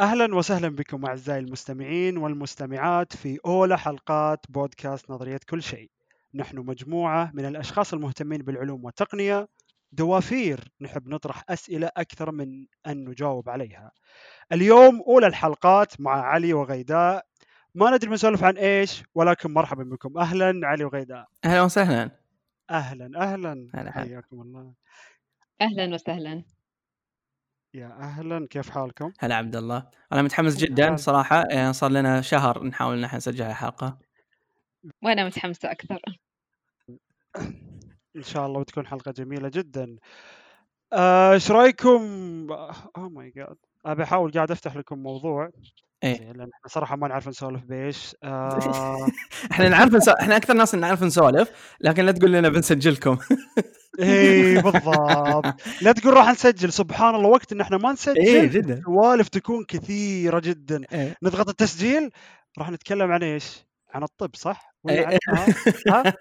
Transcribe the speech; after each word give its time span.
أهلا 0.00 0.34
وسهلا 0.34 0.68
بكم 0.68 1.06
أعزائي 1.06 1.38
المستمعين 1.38 2.16
والمستمعات 2.16 3.16
في 3.16 3.38
أولى 3.46 3.78
حلقات 3.78 4.46
بودكاست 4.48 5.10
نظرية 5.10 5.40
كل 5.48 5.62
شيء. 5.62 5.90
نحن 6.34 6.58
مجموعة 6.58 7.30
من 7.34 7.44
الأشخاص 7.44 7.92
المهتمين 7.92 8.42
بالعلوم 8.42 8.84
والتقنية. 8.84 9.48
دوافير 9.92 10.68
نحب 10.80 11.08
نطرح 11.08 11.42
أسئلة 11.48 11.90
أكثر 11.96 12.30
من 12.32 12.66
أن 12.86 13.08
نجاوب 13.08 13.48
عليها. 13.48 13.90
اليوم 14.52 15.02
أولى 15.08 15.26
الحلقات 15.26 16.00
مع 16.00 16.12
علي 16.22 16.52
وغيداء. 16.52 17.26
ما 17.74 17.90
ندري 17.90 18.10
بنسولف 18.10 18.44
عن 18.44 18.56
إيش 18.56 19.02
ولكن 19.14 19.54
مرحبا 19.54 19.82
بكم. 19.82 20.18
أهلا 20.18 20.60
علي 20.66 20.84
وغيداء. 20.84 21.26
أهلا 21.44 21.62
وسهلا. 21.62 22.10
أهلا 22.70 23.10
أهلا. 23.22 23.52
هلا 23.74 23.90
هلا. 23.90 23.92
حياكم 23.92 24.40
الله. 24.40 24.74
أهلا 25.60 25.94
وسهلا. 25.94 26.44
يا 27.74 27.86
أهلا 27.86 28.46
كيف 28.50 28.70
حالكم؟ 28.70 29.12
هلا 29.20 29.34
عبد 29.34 29.56
الله. 29.56 29.86
أنا 30.12 30.22
متحمس 30.22 30.56
جدا. 30.56 30.96
صراحة. 30.96 31.44
يعني 31.50 31.72
صار 31.72 31.90
لنا 31.90 32.20
شهر 32.20 32.64
نحاول 32.64 32.98
إن 32.98 33.04
إحنا 33.04 33.16
نسجل 33.16 33.44
الحلقة. 33.44 33.98
وأنا 35.02 35.26
متحمسة 35.26 35.70
أكثر. 35.70 36.00
إن 38.16 38.22
شاء 38.22 38.46
الله 38.46 38.60
وتكون 38.60 38.86
حلقة 38.86 39.12
جميلة 39.12 39.48
جدا. 39.48 39.96
آه، 40.92 41.32
إيش 41.32 41.50
رأيكم؟ 41.50 42.00
اوه 42.96 43.08
ماي 43.08 43.30
جاد 43.30 43.56
أبي 43.86 44.02
أحاول 44.02 44.32
قاعد 44.32 44.50
أفتح 44.50 44.76
لكم 44.76 44.98
موضوع. 44.98 45.50
إيه 46.06 46.32
لأن 46.32 46.40
إحنا 46.40 46.68
صراحة 46.68 46.96
ما 46.96 47.08
نعرف 47.08 47.28
نسولف 47.28 47.64
بإيش 47.64 48.16
آه 48.24 49.06
إحنا 49.52 49.68
نعرف 49.68 49.94
نسو... 49.94 50.10
إحنا 50.10 50.36
أكثر 50.36 50.54
ناس 50.54 50.74
نعرف 50.74 51.02
نسولف 51.02 51.50
لكن 51.80 52.04
لا 52.04 52.12
تقول 52.12 52.32
لنا 52.32 52.48
بنسجلكم 52.48 53.18
اي 54.00 54.54
بالضبط 54.62 55.54
لا 55.82 55.92
تقول 55.92 56.14
راح 56.14 56.30
نسجل 56.30 56.72
سبحان 56.72 57.14
الله 57.14 57.28
وقت 57.28 57.52
إن 57.52 57.60
إحنا 57.60 57.78
ما 57.78 57.92
نسجل 57.92 58.16
إيه 58.16 58.46
جدا 58.46 58.82
سوالف 58.84 59.28
تكون 59.28 59.64
كثيرة 59.64 60.40
جدا 60.40 60.82
إيه. 60.92 61.16
نضغط 61.22 61.48
التسجيل 61.48 62.10
راح 62.58 62.70
نتكلم 62.70 63.12
عن 63.12 63.22
إيش؟ 63.22 63.66
عن 63.94 64.02
الطب 64.02 64.30
صح؟ 64.34 64.74
إيه. 64.88 65.18
ها؟ 65.88 66.14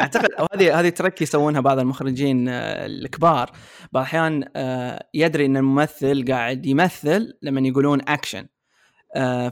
أعتقد 0.00 0.28
هذه 0.52 0.80
هذه 0.80 0.88
trick 0.88 1.22
يسوونها 1.22 1.60
بعض 1.60 1.78
المخرجين 1.78 2.48
آه، 2.48 2.86
الكبار 2.86 3.50
بعض 3.92 4.02
الأحيان 4.02 4.44
آه، 4.56 5.06
يدري 5.14 5.46
إن 5.46 5.56
الممثل 5.56 6.24
قاعد 6.28 6.66
يمثل 6.66 7.38
لما 7.42 7.60
يقولون 7.60 8.00
اكشن 8.08 8.46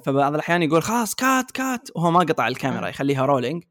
فبعض 0.04 0.34
الأحيان 0.34 0.62
يقول 0.62 0.82
خلاص 0.82 1.14
cut 1.14 1.50
cut 1.50 1.88
وهو 1.96 2.10
ما 2.10 2.20
قطع 2.20 2.48
الكاميرا 2.48 2.88
يخليها 2.88 3.26
rolling 3.26 3.64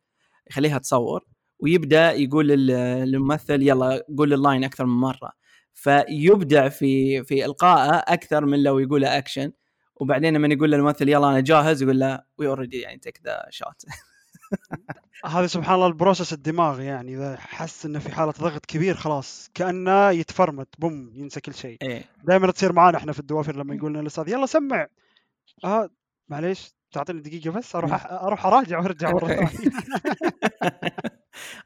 يخليها 0.49 0.77
تصور 0.77 1.21
ويبدأ 1.59 2.11
يقول 2.11 2.47
لل- 2.47 3.11
للممثل 3.11 3.61
يلا 3.61 4.03
قول 4.17 4.33
ال 4.33 4.39
line 4.39 4.63
أكثر 4.63 4.85
من 4.85 4.93
مرة. 4.99 5.31
فيبدع 5.73 6.69
في 6.69 7.23
في 7.23 7.45
القائه 7.45 7.95
أكثر 8.07 8.45
من 8.45 8.63
لو 8.63 8.79
يقول 8.79 9.05
اكشن 9.05 9.51
وبعدين 9.95 10.33
لما 10.33 10.47
يقول 10.47 10.71
للممثل 10.71 11.09
يلا 11.09 11.29
أنا 11.29 11.39
جاهز 11.39 11.81
يقول 11.83 11.99
له 11.99 12.19
we 12.37 12.47
already 12.47 12.79
يعني 12.79 12.97
take 12.99 13.19
the 13.25 13.45
shot 13.49 13.85
هذا 15.25 15.47
سبحان 15.47 15.75
الله 15.75 15.87
ال 15.87 15.93
process 15.93 16.33
الدماغ 16.33 16.81
يعني 16.81 17.15
إذا 17.15 17.37
حس 17.39 17.85
إنه 17.85 17.99
في 17.99 18.11
حالة 18.15 18.31
ضغط 18.31 18.65
كبير 18.65 18.95
خلاص 18.95 19.49
كأنه 19.53 20.09
يتفرمت 20.09 20.67
بوم 20.77 21.11
ينسى 21.13 21.41
كل 21.41 21.53
شيء. 21.53 21.77
إيه. 21.81 22.03
دائما 22.23 22.51
تصير 22.51 22.73
معانا 22.73 22.97
إحنا 22.97 23.13
في 23.13 23.19
الدوافر 23.19 23.55
لما 23.55 23.75
يقول 23.75 23.91
لنا 23.91 23.99
الأستاذ 23.99 24.29
يلا 24.29 24.45
سمع! 24.45 24.87
آه 25.63 25.89
معليش 26.29 26.73
تعطيني 26.91 27.21
دقيقة 27.21 27.51
بس 27.51 27.75
أروح 27.75 28.03
أح- 28.03 28.11
أروح 28.11 28.45
أراجع 28.45 28.79
وأرجع 28.79 29.11
مرة 29.11 29.27
ثانية. 29.27 29.49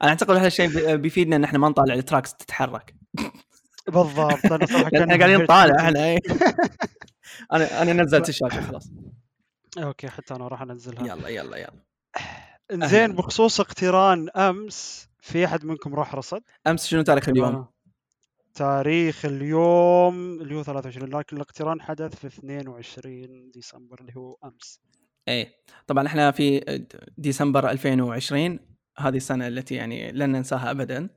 أنا 0.02 0.10
أعتقد 0.10 0.36
هذا 0.36 0.46
الشيء 0.46 0.68
بي- 0.68 0.96
بيفيدنا 0.96 1.36
إن 1.36 1.44
إحنا 1.44 1.58
ما 1.58 1.68
نطالع 1.68 1.94
ال 1.94 2.00
tracks 2.00 2.34
تتحرك. 2.34 2.94
بالضبط 3.86 4.52
أنا 4.52 4.66
صراحة 4.66 4.90
لأن 4.92 5.02
إحنا 5.10 5.16
قاعدين 5.24 5.42
نطالع 5.44 5.84
إحنا 5.86 6.04
إيه. 6.04 6.18
أنا 7.52 7.82
أنا 7.82 7.92
نزلت 7.92 8.28
الشاشة 8.28 8.60
خلاص 8.60 8.88
okay 9.78 10.08
حتى 10.08 10.34
أنا 10.34 10.48
راح 10.48 10.62
أنزلها. 10.62 11.06
يلا 11.06 11.28
يلا 11.28 11.56
يلا. 11.56 11.72
إنزين 12.72 13.00
أهلاً. 13.00 13.14
بخصوص 13.16 13.60
اقتران 13.60 14.28
أمس 14.36 15.08
في 15.20 15.44
أحد 15.44 15.64
منكم 15.64 15.94
راح 15.94 16.14
رصد؟ 16.14 16.42
أمس 16.66 16.86
شنو 16.86 17.02
تاريخ 17.02 17.28
اليوم؟ 17.28 17.66
تاريخ 18.54 19.24
اليوم 19.24 20.40
اللي 20.40 20.54
هو 20.54 20.62
23 20.62 21.08
لكن 21.18 21.36
الاقتران 21.36 21.80
حدث 21.80 22.14
في 22.16 22.26
22 22.26 23.50
ديسمبر 23.50 24.00
اللي 24.00 24.12
هو 24.16 24.36
أمس. 24.44 24.80
إيه 25.28 25.54
طبعا 25.86 26.06
إحنا 26.06 26.30
في 26.30 26.60
ديسمبر 27.18 27.70
2020 27.70 28.58
هذه 28.98 29.16
السنة 29.16 29.48
التي 29.48 29.74
يعني 29.74 30.12
لن 30.12 30.32
ننساها 30.32 30.70
ابدا. 30.70 31.08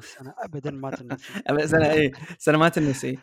سنة 0.00 0.34
ابدا 0.38 0.70
ما 0.70 0.90
تنسي. 0.90 1.32
سنة 1.72 1.90
إيه 1.90 2.12
سنة 2.38 2.58
ما 2.58 2.68
تنسي. 2.68 3.18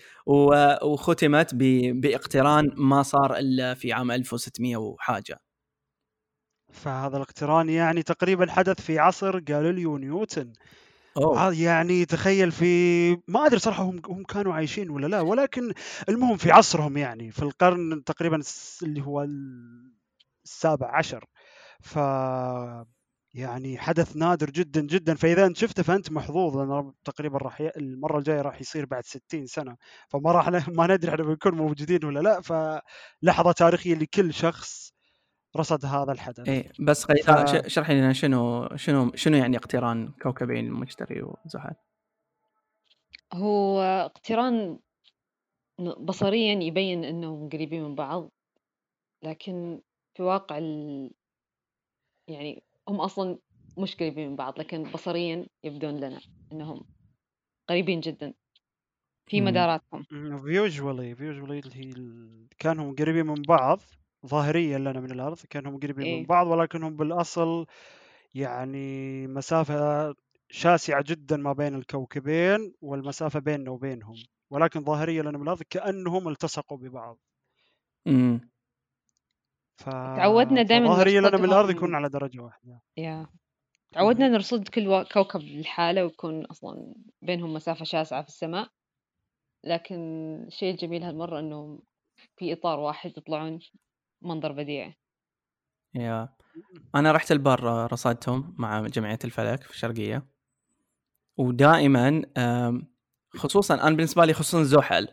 وختمت 0.83 1.55
ب- 1.55 2.01
بإقتران 2.01 2.71
ما 2.77 3.03
صار 3.03 3.37
إلا 3.37 3.73
في 3.73 3.93
عام 3.93 4.11
1600 4.11 4.77
وحاجة. 4.77 5.39
فهذا 6.73 7.17
الاقتران 7.17 7.69
يعني 7.69 8.03
تقريبا 8.03 8.51
حدث 8.51 8.81
في 8.81 8.99
عصر 8.99 9.39
جاليليو 9.39 9.97
نيوتن. 9.97 10.53
أوه. 11.17 11.45
يعني 11.51 12.05
تخيل 12.05 12.51
في 12.51 12.65
ما 13.27 13.45
أدري 13.45 13.59
صراحة 13.59 13.83
هم 13.83 14.01
هم 14.07 14.23
كانوا 14.23 14.53
عايشين 14.53 14.89
ولا 14.89 15.07
لا 15.07 15.21
ولكن 15.21 15.73
المهم 16.09 16.37
في 16.37 16.51
عصرهم 16.51 16.97
يعني 16.97 17.31
في 17.31 17.41
القرن 17.43 18.03
تقريبا 18.03 18.39
اللي 18.83 19.01
هو 19.01 19.27
السابع 20.45 20.97
عشر. 20.97 21.25
ف 21.81 21.97
يعني 23.33 23.77
حدث 23.77 24.15
نادر 24.15 24.49
جدا 24.49 24.81
جدا. 24.81 25.15
فإذا 25.15 25.45
أنت 25.45 25.57
شفته 25.57 25.83
فأنت 25.83 26.11
محظوظ 26.11 26.57
لأن 26.57 26.93
تقريبا 27.03 27.37
راح 27.37 27.61
ي... 27.61 27.71
المرة 27.77 28.17
الجاية 28.17 28.41
راح 28.41 28.61
يصير 28.61 28.85
بعد 28.85 29.05
60 29.05 29.45
سنة. 29.45 29.77
فما 30.09 30.31
راح 30.31 30.49
ما 30.69 30.87
ندري 30.87 31.11
إحنا 31.11 31.23
بنكون 31.23 31.55
موجودين 31.55 32.05
ولا 32.05 32.19
لا. 32.19 32.41
فلحظة 32.41 33.51
تاريخية 33.51 33.95
لكل 33.95 34.33
شخص 34.33 34.93
رصد 35.57 35.85
هذا 35.85 36.11
الحدث. 36.11 36.49
إيه 36.49 36.71
بس 36.79 37.05
ف- 37.05 37.67
ش- 37.67 37.73
شرحي 37.73 37.93
لنا 37.93 38.13
شنو 38.13 38.69
شنو 38.75 39.11
شنو 39.15 39.37
يعني 39.37 39.57
اقتران 39.57 40.11
كوكبين 40.21 40.65
المشتري 40.67 41.21
وزحل؟ 41.21 41.75
هو 43.33 43.81
اقتران 43.81 44.79
بصريا 45.99 46.53
يبين 46.63 47.03
انهم 47.03 47.49
قريبين 47.49 47.83
من 47.83 47.95
بعض 47.95 48.31
لكن 49.23 49.81
في 50.13 50.23
واقع 50.23 50.57
ال... 50.57 51.11
يعني 52.27 52.63
هم 52.89 53.01
أصلا 53.01 53.37
مش 53.77 53.95
قريبين 53.95 54.29
من 54.29 54.35
بعض 54.35 54.59
لكن 54.59 54.83
بصريا 54.83 55.45
يبدون 55.63 55.97
لنا 55.97 56.21
إنهم 56.51 56.83
قريبين 57.69 57.99
جدا 57.99 58.33
في. 59.25 59.41
مداراتهم. 59.41 60.03
فيوجوالي 60.43 61.15
فيوجوالي 61.15 61.59
اللي 61.59 61.75
هي 61.75 61.93
كانهم 62.59 62.95
قريبين 62.95 63.25
من 63.25 63.41
بعض 63.41 63.79
ظاهريا 64.25 64.77
لنا 64.77 64.99
من 64.99 65.11
الأرض 65.11 65.37
كأنهم 65.49 65.79
قريبين 65.79 66.07
من 66.07 66.13
إيه. 66.13 66.27
بعض 66.27 66.47
ولكنهم 66.47 66.95
بالأصل 66.95 67.65
يعني 68.33 69.27
مسافة 69.27 70.15
شاسعة 70.49 71.03
جدا 71.07 71.37
ما 71.37 71.53
بين 71.53 71.75
الكوكبين 71.75 72.73
والمسافة 72.81 73.39
بيننا 73.39 73.71
وبينهم. 73.71 74.15
ولكن 74.49 74.83
ظاهريا 74.83 75.21
لنا 75.21 75.37
من 75.37 75.43
الأرض 75.43 75.63
كأنهم 75.63 76.27
التصقوا 76.27 76.77
ببعض. 76.77 77.17
إمم. 78.07 78.51
ف... 79.77 79.85
تعودنا 79.89 80.61
دايماً 80.61 80.87
ظاهريا 80.87 81.21
لنا 81.21 81.37
من 81.37 81.45
الأرض 81.45 81.69
يكون 81.69 81.95
على 81.95 82.09
درجة 82.09 82.41
واحدة. 82.41 82.81
يا. 82.97 83.27
تعودنا 83.91 84.27
نرصد 84.27 84.67
كل 84.67 85.03
كوكب 85.03 85.41
للحالة 85.41 86.03
ويكون 86.03 86.45
أصلا 86.45 86.95
بينهم 87.21 87.53
مسافة 87.53 87.85
شاسعة 87.85 88.21
في 88.21 88.27
السماء. 88.27 88.69
لكن 89.63 89.95
الشيء 90.47 90.71
الجميل 90.71 91.03
هالمرة 91.03 91.39
إنه 91.39 91.79
في 92.37 92.53
إطار 92.53 92.79
واحد 92.79 93.17
يطلعون 93.17 93.59
منظر 94.21 94.51
بديع. 94.51 94.93
يا. 95.93 96.29
أنا 96.95 97.11
رحت 97.11 97.31
البر 97.31 97.91
رصدتهم 97.93 98.55
مع 98.57 98.87
جمعية 98.87 99.19
الفلك 99.23 99.63
في 99.63 99.69
الشرقية. 99.69 100.25
ودائما 101.37 102.21
خصوصا 103.29 103.73
أنا 103.73 103.95
بالنسبة 103.95 104.25
لي 104.25 104.33
خصوصا 104.33 104.63
زحل. 104.63 105.07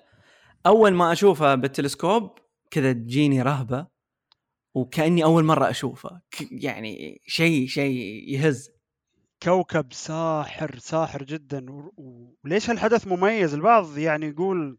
أول 0.66 0.94
ما 0.94 1.12
أشوفه 1.12 1.54
بالتلسكوب 1.54 2.38
كذا 2.70 2.92
تجيني 2.92 3.42
رهبة 3.42 3.86
وكأني 4.74 5.24
أول 5.24 5.44
مرة 5.44 5.70
أشوفه. 5.70 6.20
يعني 6.50 7.20
شيء 7.26 7.66
شيء 7.66 8.24
يهز. 8.28 8.70
كوكب 9.42 9.92
ساحر 9.92 10.78
ساحر 10.78 11.22
جدا. 11.22 11.66
وليش 12.44 12.70
هالحدث 12.70 13.06
مميز؟ 13.06 13.54
البعض 13.54 13.98
يعني 13.98 14.26
يقول 14.26 14.78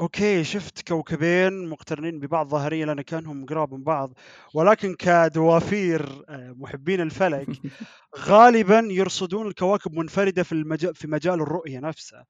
أوكي 0.00 0.44
شفت 0.44 0.88
كوكبين 0.88 1.68
مقترنين 1.68 2.20
ببعض 2.20 2.48
ظاهريا 2.48 2.86
لأن 2.86 3.00
كأنهم 3.00 3.46
قراب 3.46 3.74
من 3.74 3.82
بعض 3.82 4.12
ولكن 4.54 4.94
كدوافير 4.94 6.24
آه، 6.28 6.54
محبين 6.58 7.00
الفلك 7.00 7.48
غالبا 8.18 8.88
يرصدون 8.90 9.46
الكواكب 9.46 9.92
منفردة 9.92 10.42
في 10.42 10.52
المجال 10.52 10.94
في 10.94 11.08
مجال 11.08 11.40
الرؤية 11.40 11.78
نفسه 11.80 12.24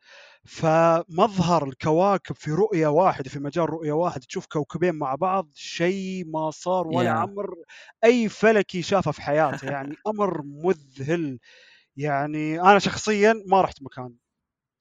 فمظهر 0.44 1.69
الكواكب 1.69 2.34
في 2.37 2.50
رؤية 2.50 2.87
واحدة 2.87 3.31
في 3.31 3.38
مجال 3.38 3.70
رؤية 3.70 3.93
واحد 3.93 4.20
تشوف 4.20 4.46
كوكبين 4.46 4.94
مع 4.94 5.14
بعض 5.14 5.50
شيء 5.55 6.25
ما 6.26 6.50
صار 6.50 6.87
ولا 6.88 7.06
يا. 7.08 7.11
عمر 7.11 7.55
أي 8.05 8.28
فلكي 8.28 8.82
شافه 8.82 9.11
في 9.11 9.22
حياته 9.22 9.70
يعني 9.70 9.96
أمر 10.06 10.43
مذهل. 10.43 11.38
يعني 11.96 12.61
أنا 12.61 12.78
شخصيا 12.78 13.43
ما 13.46 13.61
رحت 13.62 13.82
مكان 13.82 14.14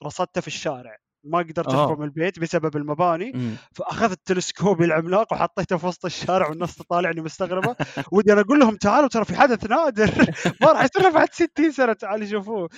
رصدته 0.04 0.42
في 0.42 0.48
الشارع. 0.48 0.98
ما 1.24 1.40
قدرت. 1.40 1.68
اخرج 1.68 2.00
من 2.00 2.06
البيت 2.06 2.40
بسبب 2.40 2.78
المباني 2.78 3.32
مم. 3.32 3.56
فأخذت 3.72 4.20
تلسكوبي 4.26 4.86
العملاق 4.86 5.34
وحطيته 5.34 5.78
في 5.78 5.88
وسط 5.88 6.06
الشارع 6.06 6.50
والناس 6.50 6.76
تطالعني 6.80 7.22
مستغربة. 7.22 7.76
ودي 8.12 8.34
أنا 8.34 8.42
أقول 8.42 8.60
لهم 8.60 8.76
تعالوا 8.76 9.10
ترى 9.10 9.26
في 9.26 9.36
حدث 9.36 9.70
نادر. 9.70 10.12
ما 10.62 10.72
راح 10.72 10.84
يصير 10.84 11.10
بعد 11.12 11.34
60 11.34 11.72
سنة. 11.72 11.94
تعالوا 11.94 12.26
شوفوه. 12.28 12.70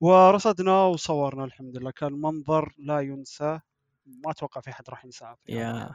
ورصدنا 0.00 0.84
وصورنا 0.84 1.44
الحمد 1.44 1.76
لله. 1.78 1.90
كان 1.90 2.12
منظر 2.12 2.74
لا 2.78 3.00
ينسى. 3.00 3.60
ما 4.06 4.30
أتوقع 4.30 4.60
في 4.60 4.70
أحد 4.70 4.84
راح 4.90 5.04
ينساه 5.04 5.36
يا. 5.48 5.90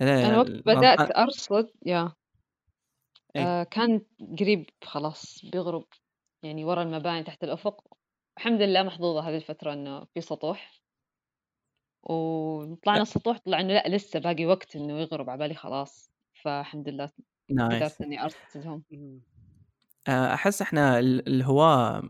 لا، 0.00 0.28
أنا 0.28 0.38
وقت 0.38 0.48
أنا- 0.50 1.18
أرصد 1.18 1.70
يا. 1.86 2.12
إيه. 3.36 3.42
آه 3.46 3.62
كان 3.62 4.00
قريب 4.40 4.66
خلاص 4.84 5.40
بيغرب 5.52 5.84
يعني 6.42 6.64
ورا 6.64 6.82
المباني 6.82 7.22
تحت 7.24 7.44
الأفق. 7.44 7.80
الحمد 8.38 8.62
لله 8.62 8.82
محظوظة 8.82 9.28
هذه 9.28 9.36
الفترة 9.36 9.72
إنه 9.72 10.04
في 10.14 10.20
سطوح. 10.20 10.80
وطلعنا 12.10 13.02
السطوح 13.02 13.38
طلع 13.38 13.60
إنه 13.60 13.72
لا 13.74 13.88
لسه 13.88 14.18
باقي 14.20 14.46
وقت 14.46 14.76
إنه 14.76 15.00
يغرب 15.00 15.30
عبالي 15.30 15.54
خلاص. 15.54 16.10
فالحمد 16.42 16.88
لله 16.88 17.10
قدرت 17.50 18.00
إني 18.00 18.22
أرصدهم 18.24 18.82
مم. 18.90 19.20
آه، 20.08 20.34
أحس 20.34 20.62
إحنا 20.62 20.98
ال- 20.98 21.28
الهواة 21.28 22.02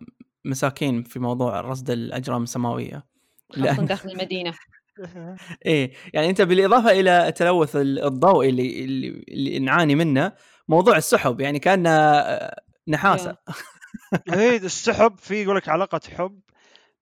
مساكين 0.45 1.03
في 1.03 1.19
موضوع 1.19 1.61
رصد 1.61 1.91
الأجرام 1.91 2.43
السماوية. 2.43 3.07
خاصة 3.53 3.75
لأن- 3.77 3.81
داخل 3.81 4.09
المدينة. 4.11 4.55
إيه 5.67 5.93
يعني 6.15 6.31
أنت 6.31 6.43
بالإضافة 6.43 6.91
إلى 6.91 7.29
التلوث 7.29 7.77
ال- 7.77 8.05
الضوئي 8.05 8.49
اللي 8.49 8.85
اللي, 8.85 9.59
نعاني 9.59 9.95
منه 9.95 10.33
موضوع 10.69 10.97
السحب 10.97 11.41
يعني 11.41 11.59
كان 11.59 11.87
آه، 11.87 12.61
نحاسة. 12.89 13.37
هي 14.31 14.57
السحب 14.57 15.19
في 15.19 15.43
يقول 15.43 15.57
لك 15.57 15.69
علاقة 15.69 16.01
حب 16.17 16.41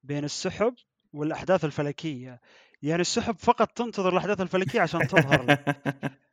بين 0.02 0.24
السحب 0.24 0.74
والأحداث 1.12 1.64
الفلكية. 1.64 2.40
يعني 2.84 3.00
السحب 3.00 3.36
فقط 3.38 3.68
تنتظر 3.70 4.12
الأحداث 4.12 4.40
الفلكية 4.40 4.80
عشان 4.80 5.06
تظهر 5.06 5.42
لك 5.42 5.76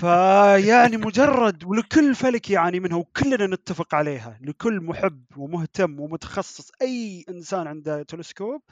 فيعني 0.00 0.96
مجرد 0.96 1.64
ولكل 1.64 2.14
فلك 2.14 2.50
يعاني 2.50 2.80
منها 2.80 2.96
وكلنا 2.98 3.46
نتفق 3.46 3.94
عليها. 3.94 4.38
لكل 4.40 4.80
محب 4.80 5.24
ومهتم 5.36 6.00
ومتخصص 6.00 6.70
أي 6.82 7.24
إنسان 7.28 7.66
عنده 7.66 8.02
تلسكوب 8.02 8.62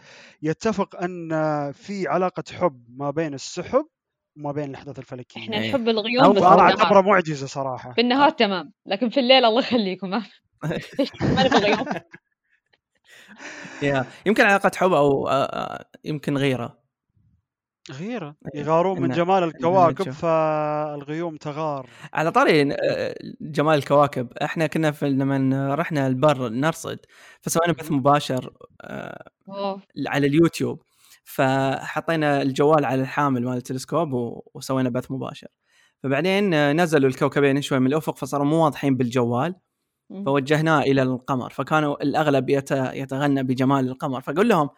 يتفق 0.43 1.03
أن 1.03 1.29
في 1.73 2.09
علاقة 2.09 2.45
حب 2.53 2.85
ما 2.89 3.11
بين 3.11 3.35
السحب 3.35 3.87
وما 4.37 4.53
بين 4.53 4.71
الأحداث 4.71 4.99
الفلكية. 4.99 5.41
إحنا 5.41 5.57
إيه. 5.57 5.71
نحب 5.71 5.89
الغيوم 5.89 6.29
بس 6.33 6.35
بالنهار. 6.35 6.61
أعتبره 6.61 7.01
معجزة 7.01 7.47
صراحة. 7.47 7.93
بالنهار 7.93 8.31
تمام 8.31 8.73
لكن 8.87 9.09
في 9.09 9.21
الليل 9.21 9.45
الله 9.45 9.61
يخليكم. 9.61 10.11
ما 10.11 10.23
ما 11.21 11.45
نبغى 11.45 11.59
غيوم. 11.59 11.87
يا 13.83 14.07
يمكن 14.27 14.45
علاقة 14.45 14.71
حب 14.77 14.93
أو 14.93 15.29
آه، 15.29 15.45
آه، 15.45 15.85
يمكن 16.05 16.37
غيرة. 16.37 16.84
غيرة 17.91 18.37
إيه. 18.55 18.61
يغارون 18.61 19.01
من 19.03 19.09
جمال 19.11 19.43
الكواكب. 19.43 20.11
فالغيوم 20.11 21.37
تغار 21.37 21.87
على 22.15 22.31
طاري 22.33 22.73
آه، 22.73 23.15
جمال 23.41 23.75
الكواكب 23.79 24.33
إحنا 24.43 24.67
كنا 24.67 24.91
في 24.91 25.11
لما 25.11 25.75
رحنا 25.75 26.07
البر 26.07 26.49
نرصد 26.49 26.99
فسوينا 27.41 27.73
بث 27.73 27.93
مباشر 27.93 28.53
آه،. 28.81 29.31
على 30.09 30.27
اليوتيوب 30.27 30.83
فحطينا 31.25 32.43
الجوال 32.43 32.85
على 32.85 33.03
الحامل 33.03 33.45
مال 33.45 33.57
التلسكوب 33.57 34.09
وسوينا 34.55 34.91
بث 34.91 35.11
مباشر 35.11 35.49
فبعدين 36.03 36.55
آه، 36.55 36.73
نزلوا 36.73 37.11
الكوكبين 37.11 37.63
شوي 37.63 37.79
من 37.79 37.87
الأفق 37.87 38.17
فصاروا 38.17 38.47
مو 38.47 38.65
واضحين 38.65 38.97
بالجوال. 38.97 39.55
فوجهناه 40.27 40.81
إلى 40.83 41.03
القمر 41.03 41.51
فكانوا 41.51 42.03
الأغلب 42.03 42.51
يت- 42.51 42.71
يتغنى 42.71 43.43
بجمال 43.43 43.89
القمر 43.89 44.21
فقول 44.21 44.49
لهم 44.49 44.69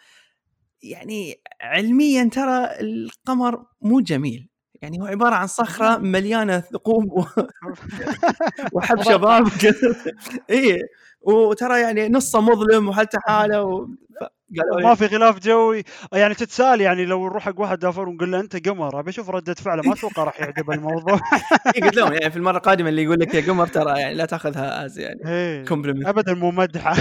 يعني 0.83 1.41
علميا 1.61 2.29
ترى 2.33 2.81
القمر 2.81 3.65
مو 3.83 4.01
جميل. 4.01 4.49
يعني 4.83 5.01
هو 5.01 5.07
عبارة 5.07 5.35
عن 5.35 5.47
صخرة 5.47 5.97
مليانة 5.99 6.61
ثقوب 6.61 7.13
و... 7.13 7.25
وحب. 8.73 9.03
شباب 9.03 9.49
اي 10.51 10.79
وترى 11.23 11.81
يعني 11.81 12.09
نصه 12.09 12.41
مظلم 12.41 12.89
وحالته 12.89 13.19
حاله 13.21 13.63
و... 13.65 13.89
قالوا 14.59 14.83
ما 14.83 14.89
لي 14.91 14.97
في 14.97 15.07
غلاف 15.17 15.39
جوي. 15.39 15.83
يعني 16.13 16.35
تتسال 16.35 16.81
يعني 16.81 17.05
لو 17.05 17.25
نروح 17.27 17.43
حق 17.45 17.61
واحد 17.61 17.79
دافور 17.79 18.09
ونقول 18.09 18.33
له 18.33 18.41
أنت 18.41 18.69
قمر 18.69 19.01
أبي 19.01 19.11
أشوف 19.11 19.31
ردة 19.31 19.55
فعله. 19.55 19.83
ما 19.83 19.93
أتوقع 19.95 20.25
راح 20.25 20.41
يعجبه 20.41 20.75
الموضوع. 20.75 21.21
إيه 21.77 21.83
قلت 21.83 21.97
لهم 21.97 22.13
يعني 22.13 22.31
في 22.31 22.37
المرة 22.37 22.57
القادمة 22.57 22.89
اللي 22.89 23.03
يقول 23.03 23.21
لك 23.21 23.35
يا 23.35 23.41
قمر 23.41 23.67
ترى 23.67 24.01
يعني 24.01 24.15
لا 24.15 24.25
تأخذها 24.25 24.85
as 24.85 24.99
يعني 24.99 25.21
إيه. 25.27 25.65
compliment 25.65 26.07
ابدا 26.07 26.35
مو 26.35 26.51
مدحة. 26.51 26.91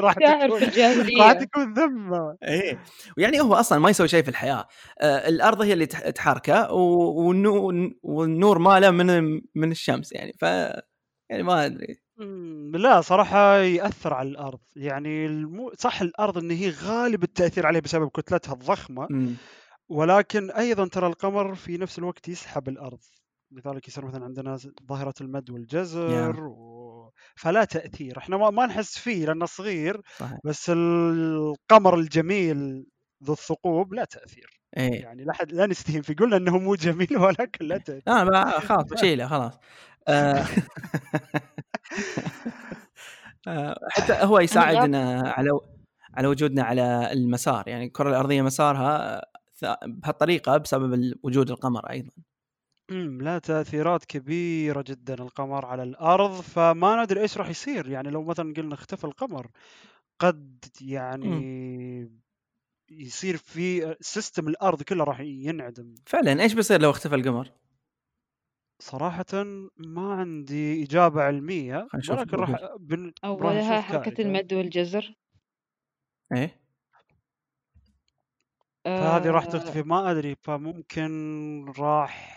راح 0.00 0.14
تكون 0.14 1.20
راح 1.20 1.36
ذمة. 1.78 2.36
إيه. 2.42 2.78
ويعني 3.18 3.40
هو 3.40 3.54
أصلا 3.54 3.78
ما 3.78 3.90
يسوي 3.90 4.08
شيء 4.08 4.22
في 4.22 4.28
الحياة. 4.28 4.66
آه 5.00 5.28
الأرض 5.28 5.60
هي 5.60 5.72
اللي 5.72 5.86
تح- 5.86 6.08
تحركه 6.10 6.72
والنور 8.02 8.58
ماله 8.58 8.90
من 8.90 9.40
من 9.54 9.70
الشمس 9.70 10.12
يعني. 10.12 10.32
ف 10.40 10.42
يعني 11.30 11.42
ما 11.42 11.66
أدري. 11.66 12.05
لا 12.72 13.00
صراحة 13.00 13.56
يأثر 13.58 14.14
على 14.14 14.28
الأرض. 14.28 14.58
يعني 14.76 15.26
المو... 15.26 15.72
صح 15.78 16.00
الأرض 16.00 16.38
أن 16.38 16.50
هي 16.50 16.70
غالب 16.70 17.22
التأثير 17.22 17.66
عليها 17.66 17.80
بسبب 17.80 18.08
كتلتها 18.08 18.52
الضخمة 18.52 19.06
مم. 19.10 19.34
ولكن 19.88 20.50
أيضا 20.50 20.88
ترى 20.88 21.06
القمر 21.06 21.54
في 21.54 21.76
نفس 21.78 21.98
الوقت 21.98 22.28
يسحب 22.28 22.68
الأرض. 22.68 22.98
لذلك 23.52 23.88
يصير 23.88 24.04
مثلا 24.04 24.24
عندنا 24.24 24.56
ز- 24.56 24.70
ظاهرة 24.88 25.14
المد 25.20 25.50
والجزر 25.50 26.40
و... 26.40 27.12
فلا 27.36 27.64
تأثير. 27.64 28.18
إحنا 28.18 28.36
ما, 28.36 28.50
ما 28.50 28.66
نحس 28.66 28.98
فيه 28.98 29.26
لأنه 29.26 29.46
صغير 29.46 30.00
صحيح. 30.18 30.38
بس 30.44 30.70
القمر 30.74 31.94
الجميل 31.98 32.86
ذو 33.24 33.32
الثقوب 33.32 33.94
لا 33.94 34.04
تأثير. 34.04 34.60
إيه. 34.76 35.02
يعني 35.02 35.24
لا 35.24 35.32
حد 35.32 35.52
لا 35.52 35.66
نستهين 35.66 36.02
فيه 36.02 36.14
قلنا 36.16 36.36
أنه 36.36 36.58
مو 36.58 36.74
جميل 36.74 37.16
ولكن 37.22 37.64
لا 37.66 37.78
تأثير. 37.78 38.02
لا 38.06 38.24
بقى 38.24 38.60
خلاص 38.60 38.84
بشيله 38.84 39.28
خلاص. 39.28 39.52
آه، 40.08 40.12
آه، 40.34 40.46
حتى 43.88 44.12
هو 44.12 44.38
يساعدنا 44.38 45.32
على 45.36 45.50
على 46.14 46.28
وجودنا 46.28 46.62
على 46.62 47.12
المسار 47.12 47.68
يعني 47.68 47.84
الكرة 47.84 48.08
الأرضية 48.08 48.42
مسارها 48.42 49.22
بهالطريقة 49.82 50.56
بسبب 50.56 51.14
وجود 51.22 51.50
القمر 51.50 51.90
أيضا. 51.90 52.10
امم 52.90 53.22
لا 53.22 53.38
تأثيرات 53.38 54.04
كبيرة 54.04 54.84
جدا 54.88 55.14
القمر 55.14 55.66
على 55.66 55.82
الأرض 55.82 56.40
فما 56.40 57.02
ندري 57.02 57.20
إيش 57.20 57.38
راح 57.38 57.48
يصير. 57.48 57.88
يعني 57.88 58.10
لو 58.10 58.22
مثلا 58.22 58.54
قلنا 58.56 58.74
اختفى 58.74 59.04
القمر 59.04 59.46
قد 60.18 60.64
يعني 60.80 62.10
يصير 62.90 63.36
في 63.36 63.96
سيستم 64.00 64.48
الأرض 64.48 64.82
كله 64.82 65.04
راح 65.04 65.20
ينعدم. 65.20 65.94
فعلا 66.06 66.42
إيش 66.42 66.52
بيصير 66.52 66.80
لو 66.80 66.90
اختفى 66.90 67.14
القمر؟ 67.14 67.50
صراحة 68.78 69.24
ما 69.76 70.12
عندي 70.14 70.82
إجابة 70.84 71.22
علمية 71.22 71.74
خلينا 71.74 71.88
نشوف 71.96 72.18
ولكن 72.18 72.36
راح. 72.36 72.50
بن... 72.80 73.06
راح 73.06 73.12
أولها 73.24 73.78
نشوف 73.78 73.84
حركة. 73.92 74.22
المد 74.22 74.52
والجزر. 74.54 75.14
إيه. 76.32 76.60
فهذه 78.84 79.30
راح 79.30 79.44
آه، 79.44 79.48
تختفي 79.48 79.82
ما 79.82 80.10
أدري 80.10 80.36
فممكن 80.42 81.10
راح 81.78 82.36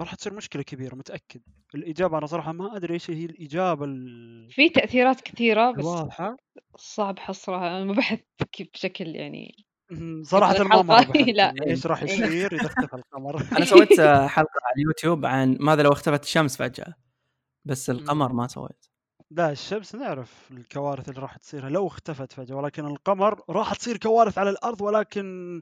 راح 0.00 0.14
تصير 0.14 0.34
مشكلة 0.34 0.62
كبيرة 0.62 0.94
متأكد. 0.94 1.42
الإجابة 1.74 2.18
أنا 2.18 2.26
صراحة 2.26 2.52
ما 2.52 2.76
أدري 2.76 2.94
إيش 2.94 3.10
هي 3.10 3.24
الإجابة 3.24 3.84
ال- 3.84 4.50
في 4.50 4.68
تأثيرات 4.68 5.20
كثيرة 5.20 5.70
بس 5.70 5.78
الواضحة 5.78 6.36
صعب 6.76 7.18
حصرها. 7.18 7.76
أنا 7.76 7.84
ما 7.84 7.92
بحث 7.92 8.20
كيف 8.52 8.68
بشكل 8.74 9.16
يعني 9.16 9.54
صراحة 10.22 10.64
ما 10.64 10.82
مرة 10.82 11.12
لا. 11.32 11.54
إيش 11.66 11.86
راح 11.86 12.02
إيه. 12.02 12.10
يصير؟ 12.12 12.54
إذا 12.54 12.66
اختفى 12.66 12.94
القمر. 12.96 13.42
أنا 13.56 13.64
سويت 13.64 14.00
آه، 14.00 14.26
حلقة 14.26 14.60
على 14.64 14.74
اليوتيوب 14.82 15.26
عن 15.26 15.56
ماذا 15.60 15.82
لو 15.82 15.92
اختفت 15.92 16.22
الشمس 16.24 16.56
فجأة 16.56 16.94
بس 17.64 17.90
القمر. 17.90 18.32
ما 18.32 18.46
سويت. 18.46 18.86
لا 19.30 19.50
الشمس 19.50 19.94
نعرف 19.94 20.48
الكوارث 20.50 21.08
اللي 21.08 21.20
راح 21.20 21.36
تصير 21.36 21.68
لو 21.68 21.86
اختفت 21.86 22.32
فجأة 22.32 22.54
ولكن 22.56 22.86
القمر 22.86 23.40
راح 23.50 23.74
تصير 23.74 23.96
كوارث 23.96 24.38
على 24.38 24.50
الأرض 24.50 24.80
ولكن 24.80 25.60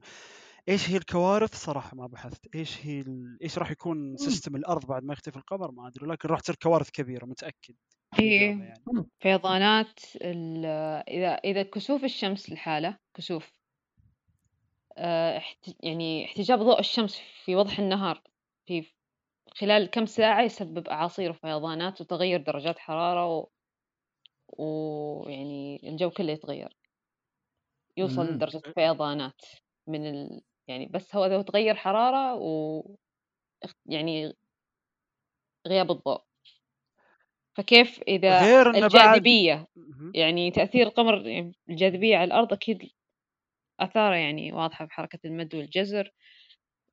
إيش 0.68 0.90
هي 0.90 0.96
الكوارث؟ 0.96 1.54
صراحة 1.54 1.96
ما 1.96 2.06
بحثت. 2.06 2.54
إيش 2.54 2.86
هي 2.86 3.00
ال... 3.00 3.38
إيش 3.42 3.58
راح 3.58 3.70
يكون 3.70 4.16
system 4.16 4.56
الأرض 4.56 4.86
بعد 4.86 5.04
ما 5.04 5.12
يختفي 5.12 5.36
القمر؟ 5.36 5.70
ما 5.70 5.88
أدري. 5.88 6.06
لكن 6.06 6.28
راح 6.28 6.40
تصير 6.40 6.54
كوارث 6.62 6.90
كبيرة 6.90 7.24
متأكد. 7.26 7.74
في 8.14 8.22
الإجابة 8.22 8.64
يعني. 8.64 9.06
فيضانات 9.20 10.00
ال- 10.16 10.66
إذا 11.08 11.28
إذا 11.34 11.62
كسوف 11.62 12.04
الشمس 12.04 12.50
لحالة 12.50 12.96
كسوف 13.16 13.52
احت- 14.98 15.76
يعني 15.80 16.24
احتجاب 16.24 16.58
ضوء 16.58 16.80
الشمس 16.80 17.18
في 17.44 17.56
وضح 17.56 17.78
النهار 17.78 18.22
في 18.66 18.86
خلال 19.50 19.90
كم 19.90 20.06
ساعة 20.06 20.42
يسبب 20.42 20.88
أعاصير 20.88 21.30
وفيضانات 21.30 22.00
وتغير 22.00 22.40
درجات 22.40 22.78
حرارة 22.78 23.36
و... 23.36 23.48
ويعني 24.58 25.80
الجو 25.88 26.10
كله 26.10 26.32
يتغير 26.32 26.76
يوصل 27.96 28.24
مم. 28.26 28.30
لدرجة 28.34 28.62
فيضانات 28.74 29.40
من 29.86 30.06
ال... 30.06 30.40
يعني 30.68 30.86
بس 30.86 31.16
هو 31.16 31.24
لو 31.26 31.42
تغير 31.42 31.74
حرارة 31.74 32.34
و 32.34 32.82
يعني 33.86 34.34
غياب 35.66 35.90
الضوء 35.90 36.22
فكيف 37.56 38.02
إذا 38.08 38.40
غير 38.42 38.72
بعد- 38.72 38.84
الجاذبية 38.84 39.68
مهم. 39.76 40.12
يعني 40.14 40.50
تأثير 40.50 40.86
القمر 40.86 41.16
الجاذبية 41.70 42.16
على 42.16 42.24
الأرض 42.24 42.52
أكيد 42.52 42.90
آثاره 43.80 44.14
يعني 44.14 44.52
واضحة 44.52 44.86
في 44.86 44.92
حركة 44.92 45.18
المد 45.24 45.54
والجزر 45.54 46.10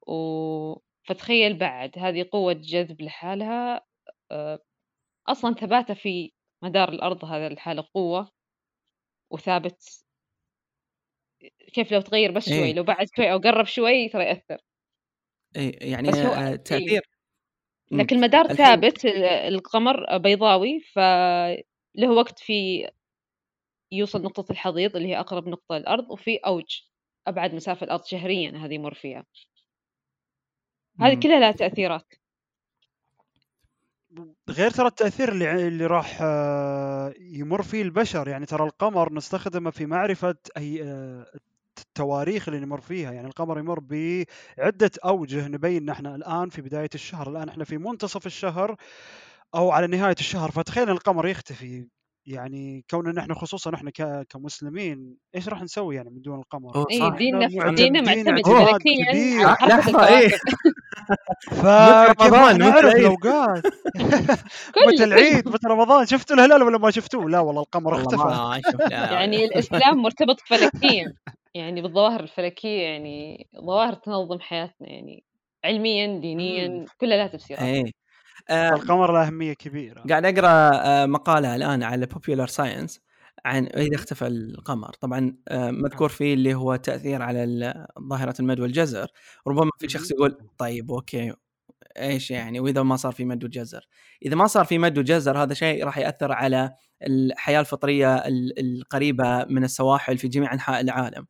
و 0.07 0.13
فتخيل 1.07 1.57
بعد 1.57 1.91
هذه 1.99 2.25
قوة 2.31 2.53
جذب 2.53 3.01
لحالها 3.01 3.81
آه، 4.31 4.59
أصلا 5.27 5.53
ثباته 5.53 5.93
في 5.93 6.31
مدار 6.63 6.89
الأرض 6.89 7.25
هذا 7.25 7.47
الحالة 7.47 7.87
قوة 7.93 8.31
وثابت 9.31 9.83
كيف 11.73 11.91
لو 11.91 12.01
تغير 12.01 12.31
بس 12.31 12.49
شوي 12.49 12.55
إيه. 12.65 12.73
لو 12.73 12.83
بعد 12.83 13.07
شوي 13.15 13.31
أو 13.31 13.37
قرب 13.37 13.65
شوي 13.65 14.09
ترى 14.09 14.23
يأثر 14.25 14.57
اي 15.57 15.69
يعني 15.69 16.09
هو- 16.09 16.13
آه، 16.13 16.49
إيه. 16.49 16.55
تأثير 16.55 17.01
مم. 17.91 18.01
لكن 18.01 18.15
المدار 18.15 18.47
ثابت 18.47 19.05
ال- 19.05 19.23
القمر 19.25 20.17
بيضاوي 20.17 20.79
فله 20.79 22.11
وقت 22.11 22.39
في 22.39 22.87
يوصل 23.91 24.21
نقطة 24.21 24.51
الحضيض 24.51 24.95
اللي 24.95 25.07
هي 25.07 25.19
أقرب 25.19 25.47
نقطة 25.47 25.77
للأرض 25.77 26.11
وفي 26.11 26.37
أوج 26.37 26.81
أبعد 27.27 27.55
مسافة 27.55 27.83
الأرض 27.83 28.05
شهريا 28.05 28.57
هذه 28.57 28.73
يمر 28.73 28.93
فيها. 28.93 29.25
هذه. 31.01 31.19
كلها 31.19 31.39
لها 31.39 31.51
تأثيرات. 31.51 32.13
غير 34.49 34.71
ترى 34.71 34.87
التأثير 34.87 35.31
اللي 35.31 35.67
اللي 35.67 35.85
راح 35.85 36.17
آه، 36.21 37.13
يمر 37.19 37.63
فيه 37.63 37.81
البشر 37.81 38.27
يعني 38.27 38.45
ترى 38.45 38.63
القمر 38.65 39.13
نستخدمه 39.13 39.71
في 39.71 39.85
معرفة 39.85 40.35
اي 40.57 40.83
آه، 40.83 41.25
التواريخ 41.77 42.49
اللي 42.49 42.59
نمر 42.59 42.81
فيها. 42.81 43.11
يعني 43.11 43.27
القمر 43.27 43.59
يمر 43.59 43.79
بعدة 43.79 44.91
أوجه 45.05 45.47
نبين 45.47 45.83
ان 45.83 45.89
إحنا 45.89 46.15
الآن 46.15 46.49
في 46.49 46.61
بداية 46.61 46.89
الشهر. 46.95 47.29
الآن 47.29 47.49
إحنا 47.49 47.63
في 47.63 47.77
منتصف 47.77 48.25
الشهر 48.25 48.75
أو 49.55 49.71
على 49.71 49.87
نهاية 49.87 50.15
الشهر 50.19 50.51
فتخيل 50.51 50.89
القمر 50.89 51.27
يختفي. 51.27 51.87
يعني 52.27 52.85
كون 52.89 53.07
ان 53.09 53.17
إحنا 53.17 53.35
خصوصا 53.35 53.73
إحنا 53.75 53.91
ك- 53.91 54.27
كمسلمين 54.29 55.15
إيش 55.35 55.49
راح 55.49 55.61
نسوي 55.61 55.95
يعني 55.95 56.09
من 56.09 56.21
دون 56.21 56.39
القمر؟ 56.39 56.85
اي. 56.91 57.11
ديننا 57.17 57.71
ديننا 57.71 58.01
معتمد 58.01 58.45
حركة 58.47 58.89
لحظة، 59.67 60.07
إيه. 60.07 60.25
الكواكب 60.25 60.37
فكيف 61.51 62.21
رمضان، 62.21 62.57
نعرف 62.57 62.85
العيد؟ 62.85 62.97
الأوقات. 62.97 63.63
متى 64.87 65.03
العيد؟ 65.03 65.47
متى 65.47 65.67
رمضان؟ 65.67 66.05
شفتوا 66.05 66.35
الهلال 66.35 66.63
ولا 66.63 66.77
ما 66.77 66.91
شفتوه؟ 66.91 67.29
لا 67.29 67.39
والله 67.39 67.61
القمر 67.61 67.95
اختفى. 67.95 68.57
يعني 68.91 69.45
الإسلام 69.45 69.97
مرتبط 70.03 70.39
فلكيا 70.39 71.13
يعني 71.53 71.81
بالظواهر 71.81 72.19
الفلكية 72.19 72.81
يعني 72.81 73.47
ظواهر 73.61 73.93
تنظم 73.93 74.39
حياتنا 74.39 74.89
يعني 74.89 75.23
علميا 75.65 76.19
دينيا 76.19 76.85
كلها 77.01 77.17
لها 77.17 77.27
تفسيرات 77.27 77.61
القمر 78.51 79.13
له 79.13 79.27
أهمية 79.27 79.53
كبيرة. 79.53 80.03
قاعد 80.09 80.25
أقرأ 80.25 80.71
آه، 80.73 81.05
مقالة 81.05 81.55
الآن 81.55 81.83
على 81.83 82.05
Popular 82.05 82.47
Science 82.47 82.99
عن 83.45 83.65
إذا 83.67 83.95
اختفى 83.95 84.27
القمر. 84.27 84.89
طبعا 84.93 85.35
آه، 85.47 85.71
مذكور 85.71 86.09
فيه 86.09 86.33
اللي 86.33 86.53
هو 86.55 86.75
تأثير 86.75 87.21
على 87.21 87.87
ظاهرة 88.09 88.33
المد 88.39 88.59
والجزر. 88.59 89.07
ربما 89.47 89.71
في 89.79 89.89
شخص 89.89 90.11
يقول 90.11 90.37
طيب 90.57 90.91
okay 90.91 91.33
إيش 91.97 92.31
يعني؟ 92.31 92.59
وإذا 92.59 92.83
ما 92.83 92.95
صار 92.95 93.11
في 93.11 93.25
مد 93.25 93.43
وجزر 93.43 93.87
إذا 94.25 94.35
ما 94.35 94.47
صار 94.47 94.65
في 94.65 94.77
مد 94.77 94.97
وجزر 94.97 95.37
هذا 95.43 95.53
شيء 95.53 95.85
راح 95.85 95.97
يأثر 95.97 96.31
على 96.31 96.73
الحياة 97.07 97.59
الفطرية 97.59 98.15
ال- 98.15 98.59
القريبة 98.59 99.45
من 99.49 99.63
السواحل 99.63 100.17
في 100.17 100.27
جميع 100.27 100.53
أنحاء 100.53 100.81
العالم. 100.81 101.21
آه 101.21 101.27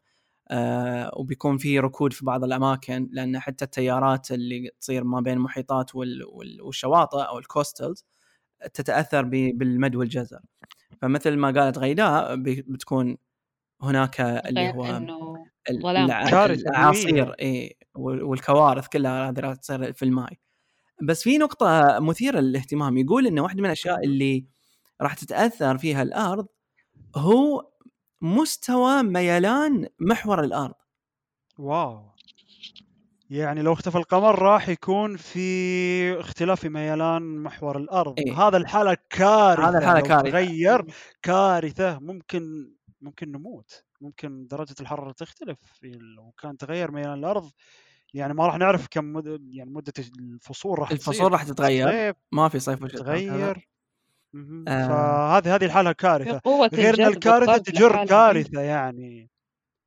وبيكون 1.18 1.58
في 1.58 1.80
ركود 1.80 2.13
في 2.13 2.25
بعض 2.25 2.44
الأماكن 2.44 3.10
لأن 3.12 3.39
حتى 3.39 3.66
التيارات 3.66 4.32
اللي 4.32 4.70
تصير 4.80 5.04
ما 5.04 5.22
بين 5.22 5.34
المحيطات 5.34 5.96
وال- 5.96 6.24
وال- 6.25 6.62
والشواطئ 6.62 7.18
أو 7.18 7.39
ال 7.39 7.47
coastals 7.47 8.06
تتأثر 8.74 9.22
ب- 9.24 9.58
بالمد 9.58 9.96
والجزر. 9.96 10.39
فمثل 11.01 11.36
ما 11.38 11.51
قالت 11.62 11.77
غيداء 11.77 12.36
بتكون 12.46 13.18
هناك 13.82 14.22
اللي 14.22 14.60
هو 14.75 14.86
إنه 14.98 15.46
الاعاصير. 16.70 17.32
إي 17.42 17.77
وال- 17.96 18.24
والكوارث 18.24 18.88
كلها 18.88 19.30
هذه 19.30 19.39
راح 19.39 19.56
تصير 19.56 19.94
في 19.94 20.06
الماي. 20.06 20.39
بس 21.04 21.24
في 21.24 21.38
نقطة 21.38 22.00
مثيرة 22.00 22.39
للاهتمام 22.39 22.98
يقول 22.98 23.27
إن 23.27 23.39
واحدة 23.39 23.60
من 23.60 23.66
الأشياء 23.66 24.04
اللي 24.06 24.46
راح 25.01 25.13
تتأثر 25.13 25.77
فيها 25.77 26.01
الأرض 26.04 26.48
هو 27.16 27.70
مستوى 28.22 29.04
ميلان 29.04 29.88
محور 30.00 30.44
الأرض. 30.44 30.76
واو. 31.58 32.12
يعني 33.30 33.62
لو 33.62 33.74
اختفى 33.74 33.98
القمر 33.98 34.40
راح 34.40 34.70
يكون 34.70 35.18
في 35.18 36.20
اختلاف 36.20 36.62
في 36.62 36.70
ميلان 36.70 37.38
محور 37.38 37.78
الأرض. 37.78 38.20
إيه. 38.20 38.48
هذا 38.48 38.58
الحالة 38.58 38.98
كارثة. 39.10 39.70
هذا 39.70 39.78
الحالة 39.78 40.00
لو 40.00 40.06
كارثة. 40.06 40.30
تغير 40.30 40.86
كارثة 41.22 42.00
ممكن 42.00 42.74
ممكن 43.02 43.32
نموت. 43.32 43.84
ممكن 44.02 44.48
درجة 44.48 44.76
الحرارة 44.82 45.12
تختلف. 45.12 45.58
لو 46.18 46.32
كان 46.42 46.58
تغير 46.58 46.92
ميلان 46.92 47.20
الأرض 47.20 47.52
يعني 48.14 48.34
ما 48.34 48.48
راح 48.48 48.58
نعرف 48.58 48.88
كم 48.92 49.14
مد... 49.14 49.48
يعني 49.52 49.70
مدة 49.70 49.94
الفصول 50.20 50.80
راح 50.80 50.92
الفصول. 50.92 51.32
راح 51.32 51.44
تتغير. 51.44 51.90
صيف 51.90 52.16
ما 52.32 52.50
في 52.50 52.60
صيف 52.60 52.84
وشتاء. 52.84 53.02
تغير 53.02 53.32
مهم. 53.32 53.62
آه. 54.67 54.88
فهذه 55.39 55.56
هذه 55.56 55.65
الحالة 55.65 55.91
كارثة. 55.91 56.41
غير 56.74 56.94
إن 57.00 57.06
الكارثة 57.08 57.58
تجر. 57.58 58.06
كارثة 58.06 58.62
يعني. 58.62 59.29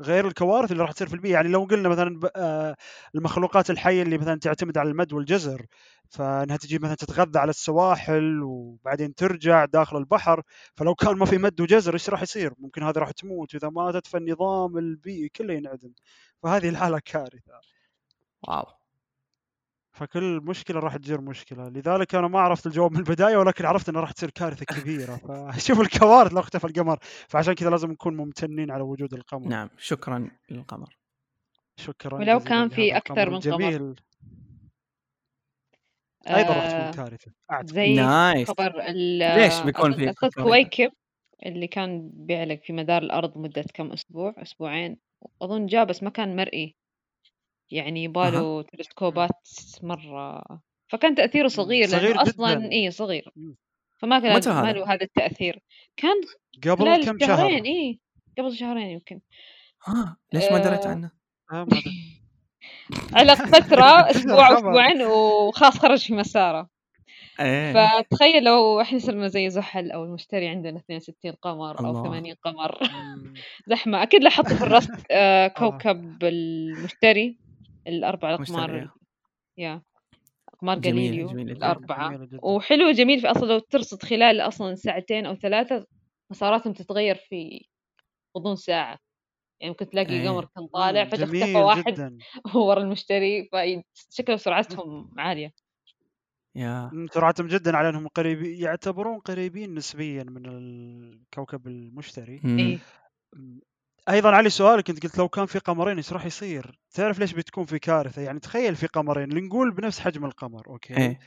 غير 0.03 0.27
الكوارث 0.27 0.73
اللي 0.73 0.83
راح 0.83 0.93
تصير 0.93 1.09
في 1.09 1.15
البيئة. 1.15 1.33
يعني 1.33 1.49
لو 1.49 1.65
قلنا 1.65 1.89
مثلا 1.89 2.19
ب- 2.19 2.31
آه، 2.37 2.77
المخلوقات 3.15 3.71
الحية 3.71 4.03
اللي 4.03 4.19
مثلا 4.19 4.39
تعتمد 4.39 4.79
على 4.79 4.91
المد 4.91 5.13
والجزر 5.13 5.67
فإنها 6.11 6.57
تجي 6.57 6.79
مثلا 6.79 6.95
تتغذى 6.95 7.39
على 7.39 7.51
السواحل 7.51 8.43
وبعدين 8.43 9.15
ترجع 9.15 9.65
داخل 9.65 9.97
البحر. 9.97 10.43
فلو 10.77 10.95
كان 10.95 11.17
ما 11.17 11.27
في 11.27 11.39
مد 11.39 11.61
وجزر 11.61 11.95
إيش 11.95 12.11
راح 12.11 12.23
يصير؟ 12.23 12.53
ممكن 12.59 12.83
هذه 12.83 12.99
راح 12.99 13.11
تموت. 13.11 13.55
واذا 13.55 13.69
ماتت 13.69 14.07
فالنظام 14.07 14.79
البيئي 14.79 15.29
كله 15.29 15.55
ينعدم. 15.55 15.93
فهذه 16.43 16.69
الحالة 16.69 17.01
كارثة. 17.05 17.61
واو. 18.49 18.80
فكل 20.01 20.41
مشكلة 20.45 20.81
راح 20.81 20.97
تجر 20.97 21.21
مشكلة. 21.21 21.69
لذلك 21.69 22.15
أنا 22.15 22.29
ما 22.29 22.41
عرفت 22.41 22.67
الجواب 22.67 22.93
من 22.93 22.99
البداية 22.99 23.37
ولكن 23.37 23.65
عرفت 23.65 23.89
إنه 23.89 24.01
راح 24.01 24.13
تصير 24.13 24.31
كارثة 24.31 24.65
كبيرة. 24.65 25.17
فشوف 25.53 25.81
الكوارث 25.81 26.33
لو 26.33 26.41
اختفى 26.41 26.65
القمر. 26.65 26.99
فعشان 27.29 27.55
كذا 27.55 27.71
لازم 27.71 27.91
نكون 27.91 28.17
ممتنين 28.17 28.71
على 28.71 28.83
وجود 28.83 29.15
القمر. 29.15 29.49
نعم 29.49 29.71
شكرا 29.79 30.31
للقمر. 30.51 30.97
شكرا 31.77 32.19
ولو 32.19 32.41
كان 32.41 32.69
في 32.69 32.97
القمر. 32.97 33.31
من 33.31 33.41
قمر. 33.41 33.55
الجميل 33.55 33.95
أيضا 36.29 36.49
راح 36.49 36.65
آه، 36.65 36.91
تكون 36.91 37.05
كارثة. 37.05 37.33
أعتقد. 37.51 37.75
زي 37.75 37.95
نايس 37.95 38.51
خبر 38.51 38.81
ال 38.81 39.19
ليش 39.19 39.61
بيكون 39.61 39.93
في؟ 39.93 40.15
كويكب 40.37 40.93
اللي 41.47 41.67
كان 41.67 42.11
بيعلق 42.15 42.61
في 42.63 42.73
مدار 42.73 43.03
الأرض 43.03 43.39
مدة 43.39 43.65
كم 43.75 43.93
أسبوع 43.93 44.35
أسبوعين. 44.39 44.97
أظن 45.43 45.67
جاء 45.67 45.85
بس 45.85 46.03
ما 46.03 46.11
كان 46.11 46.37
مرئي. 46.37 46.80
يعني 47.71 48.05
يباله 48.05 48.63
تلسكوبات 48.63 49.49
مرة 49.83 50.43
فكان 50.89 51.15
تأثيره 51.15 51.49
صغير 51.49 51.87
صغير 51.87 52.03
لأنه 52.03 52.23
أصلا 52.23 52.55
جداً. 52.55 52.73
إيه 52.73 52.91
صغير. 52.91 53.33
فما 53.99 54.19
كان 54.19 54.55
ما؟ 54.63 54.73
له 54.73 54.93
هذا 54.95 55.03
التأثير 55.03 55.63
كان 55.97 56.21
قبل 56.65 57.05
كم 57.05 57.19
شهر 57.19 57.37
شهرين 57.37 57.65
إيه 57.65 57.99
قبل 58.39 58.57
شهرين 58.57 58.87
يمكن 58.87 59.21
ها 59.87 60.17
ليش 60.33 60.45
ما 60.45 60.59
دريت 60.59 60.87
آه، 60.87 60.91
عنه؟ 60.91 61.11
آه، 61.53 61.67
ما. 61.71 61.83
علق 63.13 63.35
فترة 63.35 63.85
أسبوع. 64.11 64.59
أسبوعين 64.59 65.03
وخلاص 65.03 65.79
خرج 65.79 65.99
في 65.99 66.15
مسارة 66.15 66.69
إيه 67.41 67.73
فتخيل 68.03 68.45
لو 68.45 68.81
إحنا 68.81 68.99
صرنا 68.99 69.29
زي 69.29 69.51
زحل 69.51 69.91
أو 69.91 70.05
المشتري 70.05 70.49
عندنا 70.49 70.79
62 70.79 71.33
قمر 71.33 71.81
أو 71.81 71.91
الله. 71.91 72.03
80 72.03 72.35
قمر. 72.45 72.79
زحمة 73.71 74.03
أكيد 74.03 74.23
لاحظت 74.25 74.53
في 74.53 74.63
الرصد 74.65 75.03
آه، 75.11 75.47
كوكب 75.59 76.25
المشتري 76.25 77.37
الأربع 77.93 78.35
اقمار 78.35 78.71
مشتري. 78.71 78.89
يا 79.59 79.83
اقمار 80.55 80.77
جميلة- 80.77 80.81
جاليليو 80.81 81.29
جداً. 81.29 82.39
وحلو 82.43 82.91
جميل 82.91 83.21
في 83.21 83.31
أصلا 83.31 83.47
لو 83.53 83.59
ترصد 83.59 84.03
خلال 84.03 84.41
أصلا 84.41 84.75
ساعتين 84.75 85.27
أو 85.27 85.35
ثلاثة 85.35 85.87
مساراتهم 86.31 86.73
تتغير 86.73 87.15
في 87.15 87.67
غضون 88.39 88.57
ساعة. 88.57 88.99
يعني 89.61 89.71
ممكن 89.71 89.89
تلاقي 89.91 90.13
إيه. 90.13 90.29
قمر 90.29 90.45
كان 90.45 90.67
طالع 90.67 91.05
فجاه 91.05 91.25
اختفى 91.25 91.55
واحد 91.59 91.93
جدا. 91.95 92.19
ورا 92.57 92.83
المشتري 92.83 93.49
فشكله 93.53 94.37
سرعتهم 94.37 95.15
عالية. 95.19 95.53
يا. 96.55 96.91
سرعتهم 97.11 97.47
جدا 97.47 97.77
على 97.77 97.89
أنهم 97.89 98.09
قريبين 98.09 98.63
يعتبرون 98.63 99.19
قريبين 99.19 99.75
نسبيا 99.75 100.23
من 100.25 100.47
الكوكب 100.47 101.67
المشتري. 101.67 102.41
مم. 102.45 102.79
أيضا 104.09 104.31
علي 104.31 104.51
سؤالك 104.51 104.91
انت 104.91 105.03
قلت 105.03 105.19
لو 105.19 105.29
كان 105.29 105.47
في 105.47 105.59
قمرين 105.59 105.97
إيش 105.97 106.13
راح 106.13 106.27
يصير؟ 106.27 106.79
تعرف 106.95 107.19
ليش 107.19 107.33
بتكون 107.33 107.65
في 107.65 107.79
كارثة؟ 107.79 108.23
يعني 108.23 108.41
تخيل 108.41 108.77
في 108.77 108.87
قمرين 108.87 109.31
اللي 109.31 109.41
نقول 109.41 109.71
بنفس 109.71 110.01
حجم 110.01 110.25
القمر 110.25 110.63
okay؟ 110.67 110.97
إيه. 110.97 111.19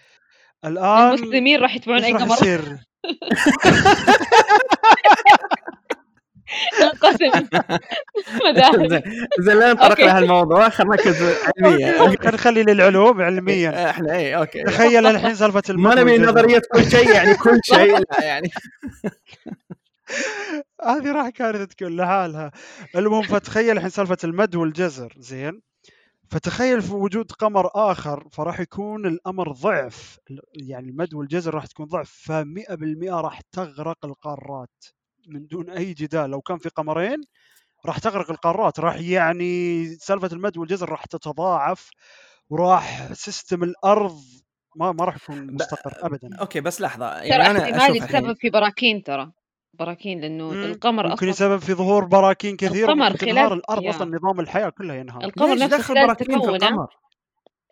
الآن 0.66 1.14
المسلمين 1.14 1.60
راح 1.60 1.76
يتبعون 1.76 1.98
إيش 1.98 2.06
أي 2.06 2.14
راح 2.14 2.22
قمر؟ 2.22 2.34
يصير؟ 2.34 2.78
انقسم 6.82 7.48
مذاهب 8.46 9.04
زين 9.40 9.58
لا 9.60 9.74
نطرق. 9.74 10.00
لهالموضوع 10.00 10.70
خلينا 10.70 10.96
نركز 10.96 11.36
علميا. 11.58 12.00
خلينا 12.00 12.34
نخلي 12.34 12.64
للعلوم 12.64 13.22
علميا. 13.22 13.90
إحنا 13.90 14.16
إيه 14.16 14.36
okay. 14.40 14.64
تخيل 14.64 15.06
الحين 15.06 15.36
سالفة 15.36 15.64
ما 15.70 15.96
نبي. 15.96 16.18
نظرية 16.18 16.62
كل 16.74 16.92
شيء 16.92 17.10
يعني 17.10 17.36
كل 17.36 17.60
شيء 17.64 17.98
لا 17.98 18.24
يعني. 18.24 18.52
هذه 20.86 21.12
راح 21.12 21.30
كانت 21.30 21.72
تكون 21.72 21.98
لحالها 21.98 22.52
المهم 22.96 23.22
فتخيل 23.22 23.72
الحين 23.78 23.90
سالفة 23.90 24.18
المد 24.24 24.56
والجزر. 24.56 25.14
زين. 25.18 25.62
فتخيل 26.32 26.82
في 26.82 26.94
وجود 26.94 27.32
قمر 27.32 27.70
آخر 27.76 28.28
فراح 28.32 28.60
يكون 28.60 29.06
الأمر 29.06 29.52
ضعف. 29.52 30.20
يعني 30.54 30.90
المد 30.90 31.14
والجزر 31.14 31.54
راح 31.54 31.66
تكون 31.66 31.86
ضعف 31.86 32.32
ف100% 32.32 33.10
راح 33.10 33.42
تغرق 33.42 34.06
القارات 34.06 34.86
من 35.28 35.48
دون 35.48 35.70
أي 35.70 35.94
جدال. 35.94 36.30
لو 36.30 36.42
كان 36.42 36.58
في 36.58 36.70
قمرين 36.70 37.22
راح 37.86 38.00
تغرق 38.00 38.32
القارات. 38.32 38.80
راح 38.80 38.96
يعني 38.96 39.86
سالفة 39.96 40.30
المد 40.34 40.58
والجزر 40.58 40.90
راح 40.90 41.06
تتضاعف 41.06 41.90
وراح 42.50 43.14
سيستم 43.14 43.64
الأرض 43.64 44.22
ما 44.76 44.92
ما 44.92 45.06
راح 45.06 45.16
يكون 45.16 45.54
مستقر 45.54 46.06
ابدا. 46.06 46.30
أوكي 46.40 46.62
بس 46.62 46.82
لحظة. 46.82 47.20
ترى 47.20 47.28
يعني 47.28 47.50
أنا 47.50 47.64
احتمال 47.64 47.82
أشوف 47.82 47.96
يتسبب 47.96 48.16
الحين 48.16 48.36
في 48.36 48.50
براكين 48.50 49.04
ترى. 49.04 49.32
براكين 49.74 50.22
لأنه 50.22 50.50
مم. 50.52 50.64
القمر 50.64 51.04
ممكن 51.04 51.14
أصلا 51.14 51.30
يسبب 51.30 51.58
في 51.58 51.74
ظهور 51.74 52.06
براكين 52.06 52.58
كثيرة 52.58 52.86
القمر 52.86 53.18
خلال 53.18 53.54
الأرض 53.54 53.84
يا 53.84 53.90
أصلا 53.90 54.18
نظام 54.18 54.40
الحياة 54.40 54.70
كله 54.70 54.94
ينهار. 54.96 55.24
القمر 55.24 55.56
نفسه 55.56 55.82
خلال 55.82 56.16
تكونه؟ 56.16 56.88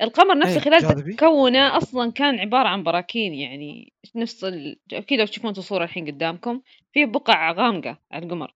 القمر؟ 0.02 0.38
نفسه 0.38 0.54
إيه 0.54 0.60
خلال 0.60 1.16
تكونه 1.16 1.78
أصلا 1.78 2.12
كان 2.12 2.40
عبارة 2.40 2.68
عن 2.68 2.84
براكين 2.84 3.34
يعني 3.34 3.94
نفس 4.16 4.44
ال... 4.44 4.80
أكيد 4.94 5.20
لو 5.20 5.26
تشوفون 5.26 5.52
الصورة 5.52 5.84
الحين 5.84 6.08
قدامكم 6.08 6.62
في 6.94 7.06
بقع 7.06 7.52
غامقة 7.52 7.98
على 8.12 8.26
القمر. 8.26 8.54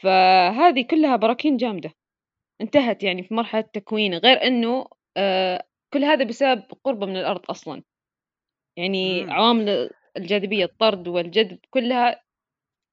فهذه 0.00 0.82
كلها 0.82 1.16
براكين 1.16 1.56
جامدة. 1.56 1.94
انتهت 2.60 3.02
يعني 3.02 3.22
في 3.22 3.34
مرحلة 3.34 3.60
تكوين 3.60 4.14
غير 4.14 4.42
إنه 4.46 4.86
آه 5.16 5.64
كل 5.92 6.04
هذا 6.04 6.24
بسبب 6.24 6.62
قربه 6.84 7.06
من 7.06 7.16
الأرض 7.16 7.40
أصلا. 7.50 7.82
يعني 8.76 9.24
مم. 9.24 9.30
عوامل 9.30 9.90
الجاذبية 10.16 10.64
الطرد 10.64 11.08
والجذب 11.08 11.58
كلها 11.70 12.22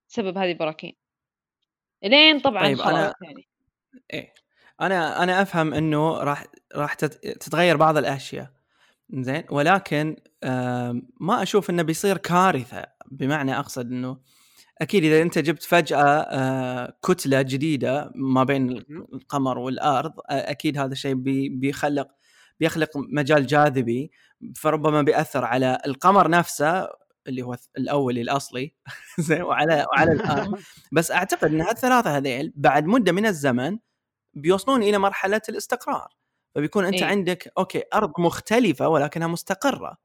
سبب 0.07 0.37
هذه 0.37 0.51
البراكين. 0.51 0.93
لين 2.03 2.39
طبعا 2.39 2.63
طيب 2.63 2.77
خلاص 2.77 2.93
أنا 2.95 3.13
يعني. 3.21 3.47
إيه 4.13 4.33
أنا 4.81 5.23
أنا 5.23 5.41
أفهم 5.41 5.73
إنه 5.73 6.17
راح 6.17 6.45
راح 6.75 6.93
تت- 6.93 7.27
تتغير 7.27 7.77
بعض 7.77 7.97
الأشياء. 7.97 8.51
زين 9.13 9.43
ولكن 9.49 10.15
ما 11.19 11.41
أشوف 11.43 11.69
إنه 11.69 11.83
بيصير 11.83 12.17
كارثة 12.17 12.85
بمعنى 13.11 13.59
أقصد 13.59 13.91
إنه 13.91 14.17
أكيد 14.81 15.03
إذا 15.03 15.21
أنت 15.21 15.37
جبت 15.39 15.63
فجأة 15.63 16.03
آه، 16.05 16.97
كتلة 17.05 17.41
جديدة 17.41 18.11
ما 18.15 18.43
بين. 18.43 18.69
القمر 19.13 19.57
والأرض 19.59 20.13
أكيد 20.29 20.77
هذا 20.77 20.91
الشيء 20.91 21.13
بي- 21.13 21.49
بيخلق 21.49 22.07
بيخلق 22.59 22.89
مجال 22.95 23.45
جاذبي 23.47 24.11
فربما 24.55 25.01
بيأثر 25.01 25.45
على 25.45 25.77
القمر 25.85 26.29
نفسه 26.29 26.89
اللي 27.27 27.41
هو 27.41 27.57
الاولي 27.77 28.21
الأصلي. 28.21 28.75
زين 29.19 29.41
وعلى 29.41 29.85
وعلى 29.93 30.11
الأرض 30.11 30.59
بس 30.91 31.11
أعتقد 31.11 31.53
إن 31.53 31.61
هالثلاثة 31.61 32.17
هذيل 32.17 32.53
بعد 32.55 32.85
مدة 32.85 33.11
من 33.11 33.25
الزمن 33.25 33.77
بيوصلون 34.33 34.83
إلى 34.83 34.97
مرحلة 34.97 35.41
الاستقرار. 35.49 36.07
فبيكون 36.55 36.85
أنت 36.85 36.95
إيه. 36.95 37.05
عندك 37.05 37.53
okay 37.57 37.83
أرض 37.93 38.11
مختلفة 38.19 38.87
ولكنها 38.87 39.27
مستقرة. 39.27 39.97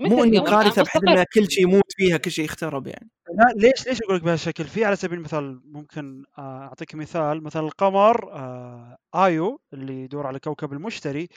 مو 0.00 0.24
إنه 0.24 0.40
كارثه 0.40 0.82
بحيث 0.82 1.02
ان 1.08 1.24
كل 1.34 1.50
شيء 1.50 1.64
يموت 1.64 1.92
فيها 1.96 2.16
كل 2.16 2.30
شيء 2.30 2.44
يخترب 2.44 2.86
يعني. 2.86 3.10
لا 3.38 3.54
ليش 3.56 3.88
ليش 3.88 4.02
أقول 4.02 4.16
لك 4.16 4.22
بهالشكل؟ 4.22 4.64
في 4.64 4.84
على 4.84 4.96
سبيل 4.96 5.18
المثال 5.18 5.60
ممكن 5.64 6.24
آه، 6.38 6.62
أعطيك 6.62 6.94
مثال. 6.94 7.42
مثلا 7.42 7.62
القمر 7.62 8.32
آه، 8.32 8.96
آيو 9.14 9.60
اللي 9.72 10.04
يدور 10.04 10.26
على 10.26 10.38
كوكب 10.38 10.72
المشتري 10.72 11.28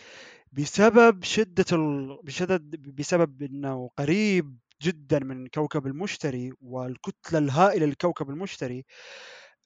بسبب 0.57 1.23
شدة 1.23 1.65
ال... 1.71 2.17
بشدد 2.23 2.75
بسبب 2.95 3.41
إنه 3.43 3.89
قريب 3.97 4.57
جدا 4.83 5.19
من 5.19 5.47
كوكب 5.47 5.87
المشتري 5.87 6.51
والكتلة 6.61 7.39
الهائلة 7.39 7.85
لكوكب 7.85 8.29
المشتري 8.29 8.85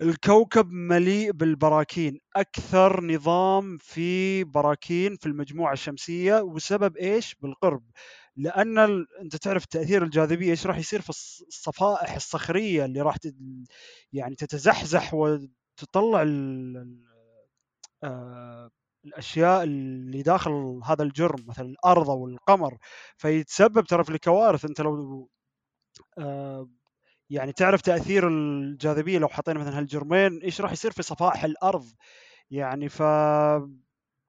الكوكب 0.01 0.71
مليء 0.71 1.31
بالبراكين 1.31 2.19
أكثر 2.35 3.03
نظام 3.05 3.77
في 3.77 4.43
براكين 4.43 5.15
في 5.17 5.25
المجموعة 5.25 5.73
الشمسية 5.73 6.41
وسبب 6.41 6.97
إيش 6.97 7.35
بالقرب 7.35 7.83
لأن 8.35 8.79
ال... 8.79 9.07
أنت 9.21 9.35
تعرف 9.35 9.65
تأثير 9.65 10.03
الجاذبية 10.03 10.51
إيش 10.51 10.67
راح 10.67 10.77
يصير 10.77 11.01
في 11.01 11.11
الص- 11.13 11.43
الصفائح 11.47 12.15
الصخرية 12.15 12.85
اللي 12.85 13.01
راح 13.01 13.17
تت... 13.17 13.35
يعني 14.13 14.35
تتزحزح 14.35 15.13
وتطلع. 15.13 16.21
ال- 16.23 17.03
آه، 18.03 18.71
الأشياء 19.05 19.63
اللي 19.63 20.21
داخل 20.23 20.81
هذا 20.85 21.03
الجرم 21.03 21.45
مثلا 21.47 21.65
الأرض 21.65 22.09
أو 22.09 22.27
القمر 22.27 22.77
فيتسبب 23.17 23.83
ترى 23.85 24.03
في 24.03 24.09
الكوارث. 24.09 24.65
أنت 24.65 24.81
لو 24.81 25.29
آه، 26.19 26.69
يعني 27.31 27.53
تعرف 27.53 27.81
تأثير 27.81 28.27
الجاذبية 28.29 29.19
لو 29.19 29.27
حطينا 29.27 29.59
مثلا 29.59 29.79
هالجرمين 29.79 30.39
إيش 30.43 30.61
راح 30.61 30.71
يصير 30.71 30.91
في 30.91 31.03
صفائح 31.03 31.43
الأرض؟ 31.45 31.85
يعني 32.51 32.89
ف 32.89 33.03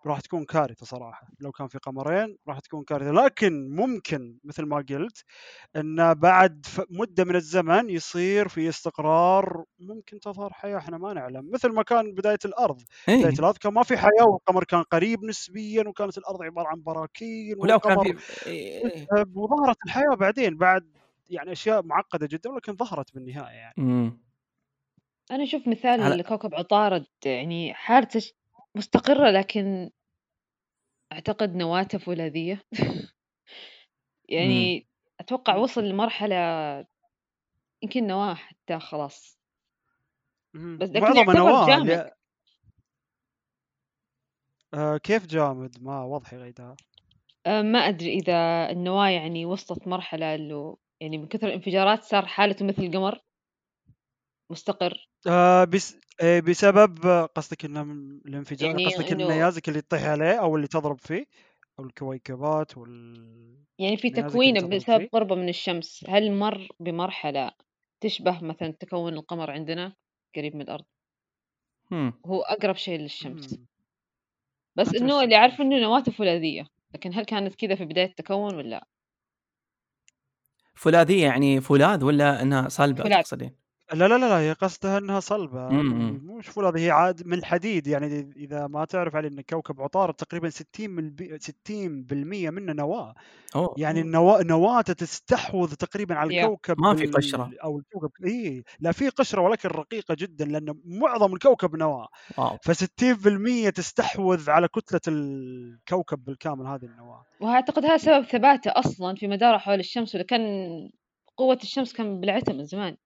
راح 0.06 0.20
تكون 0.20 0.44
كارثة 0.44 0.86
صراحة. 0.86 1.28
لو 1.40 1.52
كان 1.52 1.68
في 1.68 1.78
قمرين 1.78 2.36
راح 2.48 2.58
تكون 2.60 2.84
كارثة. 2.84 3.10
لكن 3.10 3.70
ممكن 3.70 4.38
مثل 4.44 4.62
ما 4.66 4.76
قلت 4.76 5.24
إن 5.76 6.14
بعد 6.14 6.66
مدة 6.90 7.24
من 7.24 7.36
الزمن 7.36 7.90
يصير 7.90 8.48
في 8.48 8.68
استقرار 8.68 9.64
ممكن 9.78 10.20
تظهر 10.20 10.52
حياة 10.52 10.78
إحنا 10.78 10.98
ما 10.98 11.12
نعلم. 11.14 11.50
مثل 11.54 11.68
ما 11.72 11.82
كان 11.82 12.14
بداية 12.14 12.38
الأرض. 12.44 12.82
بداية 13.16 13.32
إيه 13.32 13.38
الأرض 13.38 13.56
كان 13.58 13.72
ما 13.74 13.82
في 13.82 13.96
حياة 13.96 14.24
والقمر 14.26 14.64
كان 14.64 14.82
قريب 14.82 15.24
نسبيا 15.24 15.88
وكانت 15.88 16.18
الأرض 16.18 16.42
عبارة 16.42 16.68
عن 16.68 16.82
براكين 16.82 17.54
ولو 17.58 17.80
كان 17.80 17.98
والقمر 17.98 18.16
في 18.18 18.46
إيه 18.46 18.90
إيه. 18.90 19.08
وظهرت 19.34 19.76
الحياة 19.86 20.14
بعدين. 20.20 20.56
بعد 20.58 20.96
يعني 21.30 21.52
أشياء 21.52 21.82
معقدة 21.82 22.26
جدا 22.30 22.50
ولكن 22.50 22.76
ظهرت 22.76 23.14
بالنهاية 23.14 23.54
يعني. 23.56 23.74
مم. 23.76 24.20
أنا 25.30 25.42
أشوف 25.44 25.68
مثال 25.68 26.00
على 26.02 26.22
كوكب 26.22 26.54
عطارد 26.54 27.06
يعني 27.24 27.74
حالته 27.74 28.20
مستقرة 28.76 29.30
لكن 29.30 29.90
أعتقد 31.12 31.56
نواته 31.56 31.98
فولاذيه 31.98 32.62
مم. 32.80 33.08
يعني 34.28 34.86
أتوقع 35.20 35.56
مم. 35.56 35.62
وصل 35.62 35.84
لمرحلة 35.84 36.36
يمكن 37.82 38.06
نواة 38.06 38.34
حتى 38.34 38.78
خلاص. 38.78 39.40
بس 40.54 40.88
لكن 40.90 41.16
يعتبر 41.16 41.32
نواة 41.32 41.66
جامد 41.66 41.90
ل... 41.90 42.10
آه 44.74 44.96
كيف 44.96 45.26
جامد 45.26 45.82
ما 45.82 46.02
واضح 46.02 46.32
يا 46.32 46.38
غيداء 46.38 46.74
أه، 47.46 47.62
ما 47.62 47.78
أدري 47.78 48.12
إذا 48.12 48.70
النواة 48.70 49.08
يعني 49.08 49.46
وصلت 49.46 49.88
مرحلة 49.88 50.34
إنه 50.34 50.76
يعني 51.00 51.18
من 51.18 51.26
كثر 51.26 51.46
الانفجارات 51.46 52.04
صار 52.04 52.26
حالته 52.26 52.64
مثل 52.64 52.82
القمر 52.82 53.20
مستقر 54.50 55.08
آه 55.28 55.64
بس 55.64 55.96
آه 56.20 56.40
بسبب 56.40 57.06
قصدك 57.34 57.64
إنه 57.64 57.82
من 57.84 58.20
الانفجار 58.26 58.70
يعني 58.70 58.86
قصدك 58.86 59.12
إنه 59.12 59.24
النيازك 59.24 59.68
اللي 59.68 59.80
تطيح 59.80 60.04
عليه 60.04 60.40
أو 60.40 60.56
اللي 60.56 60.66
تضرب 60.66 60.98
فيه 60.98 61.24
أو 61.78 61.84
الكويكبات 61.84 62.78
والنيازك 62.78 63.70
يعني 63.78 63.96
في 63.96 64.08
اللي 64.08 64.22
تكوينه 64.22 64.60
تضرب 64.60 64.76
بسبب 64.76 65.00
فيه 65.00 65.08
قربه 65.12 65.34
من 65.34 65.48
الشمس 65.48 66.04
هل 66.08 66.32
مر 66.32 66.68
بمرحلة 66.80 67.50
تشبه 68.00 68.44
مثلا 68.44 68.70
تكون 68.80 69.14
القمر 69.14 69.50
عندنا 69.50 69.96
قريب 70.36 70.56
من 70.56 70.62
الأرض 70.62 70.84
مم. 71.90 72.12
هو 72.26 72.40
أقرب 72.40 72.76
شيء 72.76 72.98
للشمس 72.98 73.52
مم. 73.52 73.66
بس 74.76 74.94
إنه 74.94 75.22
اللي 75.22 75.48
ممكن 75.48 75.62
إنه 75.62 75.78
نواته 75.82 76.12
فولاذية 76.12 76.66
لكن 76.94 77.14
هل 77.14 77.24
كانت 77.24 77.54
كذا 77.54 77.74
في 77.74 77.84
بداية 77.84 78.06
التكون 78.06 78.54
ولا 78.54 78.86
فولاذية 80.74 81.24
يعني 81.24 81.60
فولاذ 81.60 82.04
ولا 82.04 82.42
إنها 82.42 82.68
صلبه 82.68 83.02
فولاذ 83.02 83.22
تقصدين؟ 83.22 83.56
لا 83.94 84.08
لا 84.08 84.18
لا 84.18 84.28
لا 84.28 84.38
هي 84.40 84.52
قصدها 84.52 84.98
إنها 84.98 85.20
صلبة 85.20 85.68
هي 85.68 85.80
إمم. 85.80 86.36
مش 86.38 86.48
فولاذ 86.48 86.78
هي 86.78 86.90
عاد 86.90 87.26
من 87.26 87.38
الحديد 87.38 87.86
يعني 87.86 88.32
إذا 88.36 88.66
ما 88.66 88.84
تعرف 88.84 89.16
علي 89.16 89.28
إن 89.28 89.40
كوكب 89.40 89.80
عطارد 89.80 90.14
تقريبا 90.14 90.48
60 90.48 90.90
من 90.90 91.04
البي... 91.04 91.38
60% 91.38 92.50
منه 92.50 92.72
نواة. 92.72 93.14
أوه 93.56 93.74
يعني. 93.78 94.00
النواة 94.00 94.42
نواته 94.42 94.92
تستحوذ 94.92 95.74
تقريبا 95.74 96.14
على 96.14 96.40
الكوكب 96.40 96.80
ما 96.80 96.94
في 96.94 97.06
قشرة. 97.06 97.46
ال... 97.46 97.60
أو 97.60 97.78
الكوكب 97.78 98.10
إي 98.26 98.64
لا 98.80 98.92
في 98.92 99.08
قشرة 99.08 99.42
ولكن 99.42 99.68
رقيقة 99.68 100.16
جدا 100.18 100.44
لأن 100.44 100.74
معظم 100.84 101.34
الكوكب 101.34 101.76
نواة. 101.76 102.08
wow. 102.38 102.56
ف60% 102.56 103.72
تستحوذ 103.72 104.50
على 104.50 104.68
كتلة 104.68 105.00
الكوكب 105.08 106.24
بالكامل 106.24 106.66
هذه 106.66 106.84
النواة. 106.84 107.24
وأعتقد 107.40 107.84
هذا 107.84 107.96
سبب 107.96 108.24
ثباته 108.24 108.70
أصلا 108.76 109.14
في 109.14 109.28
مداره 109.28 109.58
حول 109.58 109.80
الشمس 109.80 110.14
ولا 110.14 110.24
كان 110.24 110.42
قوة 111.36 111.58
الشمس 111.62 111.92
كان 111.92 112.20
بلعتها 112.20 112.52
من 112.52 112.64
زمان. 112.64 112.96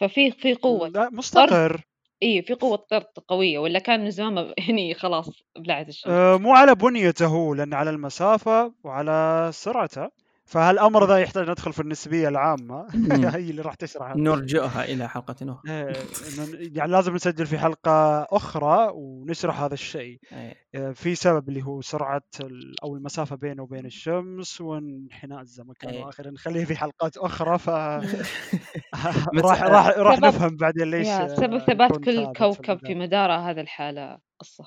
ففي 0.00 0.30
في 0.30 0.54
قوة. 0.54 0.88
لا 0.88 1.10
مستقر. 1.12 1.80
إي 2.22 2.42
في 2.42 2.54
قوة 2.54 2.76
طرد 2.76 3.06
قوية 3.28 3.58
ولا 3.58 3.78
كان 3.78 4.00
من 4.00 4.10
زمان 4.10 4.34
ما- 4.34 4.54
يعني 4.58 4.94
خلاص 5.02 5.30
بلعت 5.58 5.88
الشمس. 5.88 6.12
آه، 6.12 6.36
مو 6.36 6.52
على 6.52 6.74
بنيته 6.74 7.26
هو 7.26 7.54
لأن 7.54 7.74
على 7.74 7.90
المسافة 7.90 8.72
وعلى 8.84 9.50
سرعته. 9.52 10.08
فهالامر 10.46 11.06
ذا 11.08 11.18
يحتاج 11.18 11.50
ندخل 11.50 11.72
في 11.72 11.80
النسبية 11.80 12.28
العامة. 12.28 12.86
هي 13.36 13.50
اللي 13.50 13.62
راح 13.62 13.74
تشرح 13.74 14.16
نرجئها 14.16 14.84
إلى 14.84 15.08
حلقة 15.08 15.34
أخرى 15.42 15.60
إيه، 15.72 15.92
إنه 15.92 16.48
يعني 16.76 16.92
لازم 16.92 17.14
نسجل 17.14 17.46
في 17.46 17.58
حلقة 17.58 18.22
أخرى 18.22 18.90
ونشرح 18.94 19.60
هذا 19.60 19.74
الشيء 19.74 20.18
إيه. 20.32 20.54
آه، 20.74 20.92
في 20.92 21.14
سبب 21.14 21.48
اللي 21.48 21.62
هو 21.62 21.80
سرعة 21.80 22.22
ال- 22.40 22.74
أو 22.84 22.96
المسافة 22.96 23.36
بينه 23.36 23.62
وبين 23.62 23.86
الشمس 23.86 24.60
وانحناء 24.60 25.40
الزمكان 25.40 25.90
إيه. 25.90 26.04
واخره 26.04 26.30
نخليه 26.30 26.64
في 26.64 26.76
حلقات 26.76 27.16
أخرى 27.16 27.58
ف 27.58 27.70
راح 29.46 29.62
راح 29.62 29.88
راح 29.98 30.20
نفهم 30.20 30.56
بعدين 30.56 30.90
ليش 30.90 31.06
سبب 31.08 31.58
ثبات 31.58 31.92
كل 32.04 32.32
كوكب 32.32 32.78
في. 32.86 32.94
مداره 32.94 33.50
هذا 33.50 33.60
الحالة 33.60 34.18
قصة 34.40 34.64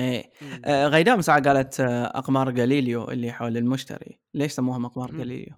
إيه. 0.00 0.30
آه، 0.64 0.86
غيداء 0.86 1.20
ساعة 1.20 1.42
قالت 1.42 1.80
آه، 1.80 2.04
أقمار 2.04 2.58
غاليليو 2.60 3.10
اللي 3.10 3.32
حول 3.32 3.56
المشتري 3.56 4.18
ليش 4.34 4.52
سموها 4.52 4.86
أقمار 4.86 5.12
مم. 5.12 5.18
غاليليو 5.18 5.54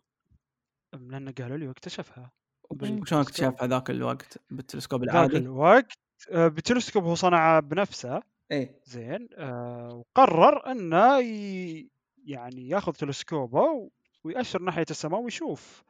لأن 0.93 1.29
لي 1.39 1.71
اكتشفها 1.71 2.33
مم. 2.71 2.79
وشلون 2.81 2.99
بالتلسكوب. 3.01 3.21
اكتشافها 3.21 3.67
ذاك 3.67 3.91
الوقت 3.91 4.39
بالتلسكوب 4.51 5.05
ذاك 5.05 5.15
العادي 5.15 5.37
الوقت 5.37 5.93
آه، 6.31 6.49
بتلسكوب 6.49 7.05
هو 7.05 7.15
صنعه 7.15 7.61
بنفسه 7.61 8.23
إيه 8.53 8.81
زين 8.85 9.29
آه 9.39 9.89
وقرر 9.95 10.71
إنه 10.71 11.19
ي... 11.19 11.91
يعني 12.25 12.69
ياخذ 12.69 12.93
تلسكوبه 12.93 13.91
ويأشر 14.25 14.63
ناحية 14.63 14.87
السماء 14.91 15.21
ويشوف 15.21 15.83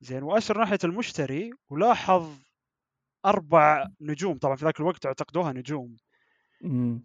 زين 0.00 0.22
وأشر 0.22 0.58
ناحية 0.58 0.78
المشتري 0.84 1.50
ولاحظ 1.70 2.38
أربع 3.26 3.86
نجوم 4.00 4.38
طبعا 4.38 4.56
في 4.56 4.64
ذاك 4.64 4.80
الوقت 4.80 5.06
اعتقدوها 5.06 5.52
نجوم 5.52 5.96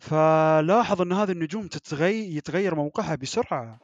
فلاحظ 0.02 1.02
أن 1.02 1.14
هذه 1.14 1.32
النجوم 1.32 1.68
تتغير 1.68 2.38
يتغير 2.38 2.76
موقعها 2.76 3.16
بسرعة. 3.16 3.80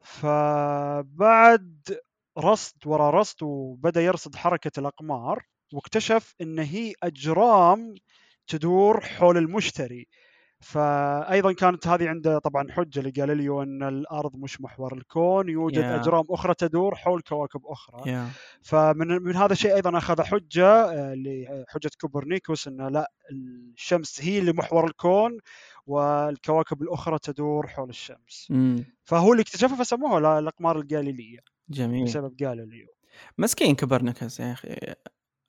فبعد 0.00 1.98
رصد 2.38 2.86
ورا 2.86 3.10
رصد 3.10 3.42
وبدأ 3.42 4.02
يرصد 4.02 4.36
حركة 4.36 4.80
الأقمار 4.80 5.44
واكتشف 5.72 6.34
أن 6.40 6.58
هي 6.58 6.92
أجرام 7.02 7.94
تدور 8.46 9.00
حول 9.00 9.36
المشتري. 9.38 10.06
فايضا 10.64 11.52
كانت 11.52 11.86
هذه 11.86 12.08
عنده 12.08 12.38
طبعا 12.38 12.72
حجة 12.72 13.00
لجاليليو 13.00 13.62
أن 13.62 13.82
الأرض 13.82 14.36
مش 14.36 14.60
محور 14.60 14.96
الكون 14.96 15.48
يوجد 15.48 15.76
يا. 15.82 15.96
أجرام 16.00 16.24
أخرى 16.30 16.54
تدور 16.54 16.94
حول 16.94 17.20
كواكب 17.20 17.60
أخرى. 17.66 18.10
يا 18.10 18.28
فمن 18.62 19.06
من 19.22 19.36
هذا 19.36 19.52
الشيء 19.52 19.74
أيضا 19.74 19.98
أخذ 19.98 20.22
حجة 20.22 20.66
آه، 20.66 21.14
لحجه 21.14 21.90
كوبرنيكوس 22.00 22.68
أن 22.68 22.88
لا 22.88 23.12
الشمس 23.30 24.20
هي 24.22 24.38
اللي 24.38 24.52
محور 24.52 24.86
الكون 24.86 25.38
والكواكب 25.86 26.82
الأخرى 26.82 27.18
تدور 27.18 27.66
حول 27.66 27.88
الشمس. 27.88 28.46
مم. 28.50 28.84
فهو 29.04 29.32
اللي 29.32 29.42
اكتشفه 29.42 29.76
فسموه 29.76 30.20
لا- 30.20 30.38
الأقمار 30.38 30.78
الجاليلية 30.78 31.38
جميل. 31.68 32.04
بسبب 32.04 32.36
جاليليو. 32.36 32.86
مسكين 33.38 33.74
كوبرنيكوس 33.74 34.40
يا 34.40 34.52
أخي. 34.52 34.76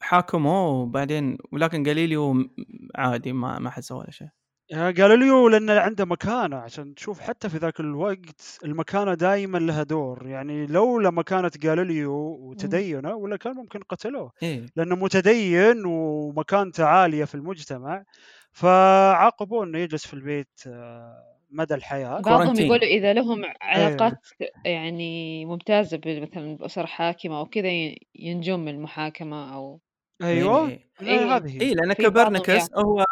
حاكموه 0.02 0.68
وبعدين 0.70 1.38
ولكن 1.52 1.88
غاليليو 1.88 2.34
م- 2.34 2.50
عادي 2.96 3.34
ما 3.34 3.60
ما 3.60 3.70
حد 3.70 3.84
سوى 3.84 4.04
له 4.04 4.12
شيء. 4.12 4.28
جاليليو 4.72 5.48
لأن 5.48 5.70
عنده 5.70 6.06
مكانة. 6.06 6.56
عشان 6.56 6.96
تشوف 6.96 7.20
حتى 7.20 7.50
في 7.50 7.58
ذاك 7.58 7.80
الوقت 7.80 8.60
المكانة 8.66 9.14
دائما 9.14 9.58
لها 9.58 9.84
دور. 9.84 10.28
يعني 10.28 10.66
لولا 10.68 11.10
مكانة 11.10 11.52
جاليليو 11.60 12.14
وتدينه 12.42 13.16
ولا 13.16 13.38
كان 13.38 13.56
ممكن 13.56 13.80
قتلوه. 13.80 14.32
إيه. 14.44 14.66
لأنه 14.76 14.96
متدين 14.96 15.86
ومكانته 15.86 16.86
عالية 16.86 17.26
في 17.26 17.36
المجتمع. 17.36 18.04
فعاقبوه 18.52 19.64
إنه 19.64 19.80
يجلس 19.80 20.08
في 20.08 20.14
البيت 20.14 20.62
آه، 20.68 21.36
مدى 21.50 21.74
الحياة. 21.74 22.20
بعضهم. 22.22 22.56
يقولوا 22.56 22.84
إذا 22.88 23.14
لهم 23.14 23.42
علاقات 23.62 24.18
يعني 24.66 25.46
ممتازة 25.46 25.98
ب- 25.98 26.08
مثلا 26.08 26.58
بأسر 26.58 26.86
حاكمة 26.86 27.40
أو 27.40 27.46
كذا 27.46 27.70
ينجون 28.16 28.60
من 28.60 28.68
المحاكمة 28.68 29.54
أو 29.56 29.80
أيوه 30.22 30.68
إيه. 30.68 30.90
لا، 31.02 31.08
إيه. 31.08 31.36
هذه 31.36 31.62
اي 31.62 31.74
لأن 31.74 31.94
كوبرنيكوس 31.94 32.70
هو 32.76 33.06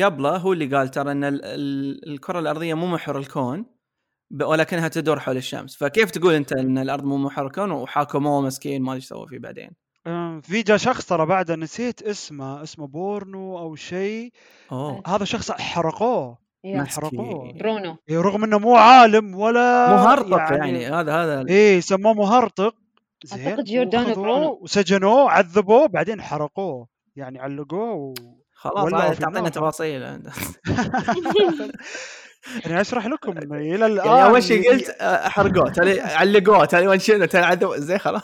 قبله 0.00 0.36
هو 0.36 0.52
اللي 0.52 0.76
قال 0.76 0.88
ترى 0.88 1.12
إن 1.12 1.24
ال- 1.24 1.44
ال- 1.44 2.08
الكرة 2.08 2.38
الأرضية 2.38 2.74
مو 2.74 2.86
محور 2.86 3.18
الكون 3.18 3.66
ولكنها 4.42 4.88
تدور 4.88 5.20
حول 5.20 5.36
الشمس. 5.36 5.76
فكيف 5.76 6.10
تقول 6.10 6.34
أنت 6.34 6.52
إن 6.52 6.78
الأرض 6.78 7.04
مو 7.04 7.16
محور 7.16 7.46
الكون؟ 7.46 7.70
وحاكموه 7.70 8.40
مسكين 8.40 8.82
ما 8.82 8.88
أدري 8.92 8.96
إيش 8.96 9.04
سوى 9.08 9.26
فيه 9.28 9.38
بعدين. 9.38 9.70
آه، 10.06 10.40
في 10.40 10.62
جاء 10.62 10.76
شخص 10.76 11.06
ترى 11.06 11.26
بعده 11.26 11.56
نسيت 11.56 12.02
اسمه 12.02 12.62
اسمه 12.62 12.86
برونو 12.86 13.58
أو 13.58 13.74
شيء. 13.74 14.32
أوه. 14.72 15.02
هذا 15.06 15.24
شخص 15.24 15.50
حرقوه. 15.50 16.38
برونو 17.52 17.96
إيه، 18.08 18.20
رغم 18.20 18.44
إنه 18.44 18.58
مو 18.58 18.76
عالم 18.76 19.34
ولا 19.34 19.96
مهرطق 19.96 20.52
يعني, 20.56 20.86
هذا 20.86 21.14
هذا 21.14 21.44
إيه 21.48 21.80
سموه 21.80 22.14
مهرطق. 22.14 22.74
زين 23.24 23.48
أعتقد 23.48 23.64
جوردانو 23.64 24.14
برونو. 24.14 24.58
وسجنوه 24.62 25.30
عذبوه 25.30 25.86
بعدين 25.86 26.22
حرقوه. 26.22 26.88
يعني 27.16 27.38
علقوه 27.40 27.92
و... 27.92 28.14
خلاص 28.52 29.18
تعطينا. 29.18 29.48
تفاصيل. 29.48 30.02
يعني 32.66 32.80
أشرح 32.80 33.06
لكم 33.06 33.38
إنه 33.38 33.56
إلى 33.74 33.86
الآن 33.86 34.06
يعني 34.06 34.24
أول 34.24 34.42
شيء 34.42 34.70
قلت 34.70 34.88
آه، 35.00 35.28
حرقوه 35.28 35.70
تالي 35.72 36.00
علقوه. 36.00 36.64
تالي 36.64 36.86
وانشنوا 36.86 37.26
تالي 37.26 37.44
عذبوا 37.46 37.76
زي 37.76 37.98
خلاص. 37.98 38.22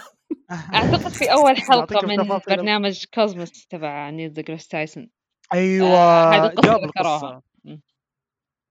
أعتقد 0.75 1.09
في 1.09 1.25
أول 1.33 1.57
حلقة 1.57 1.95
نعطيكم 1.95 2.09
من. 2.09 2.39
برنامج 2.49 3.05
كوزموس 3.15 3.67
تبع 3.67 4.11
نيل 4.11 4.33
ديجريس 4.33 4.69
تايسون 4.69 5.11
أيوه 5.55 5.89
آه، 5.89 6.31
هذه 6.33 6.47
القصة 6.47 6.63
جاب 6.69 6.85
ذكروها. 6.85 7.17
القصة 7.17 7.43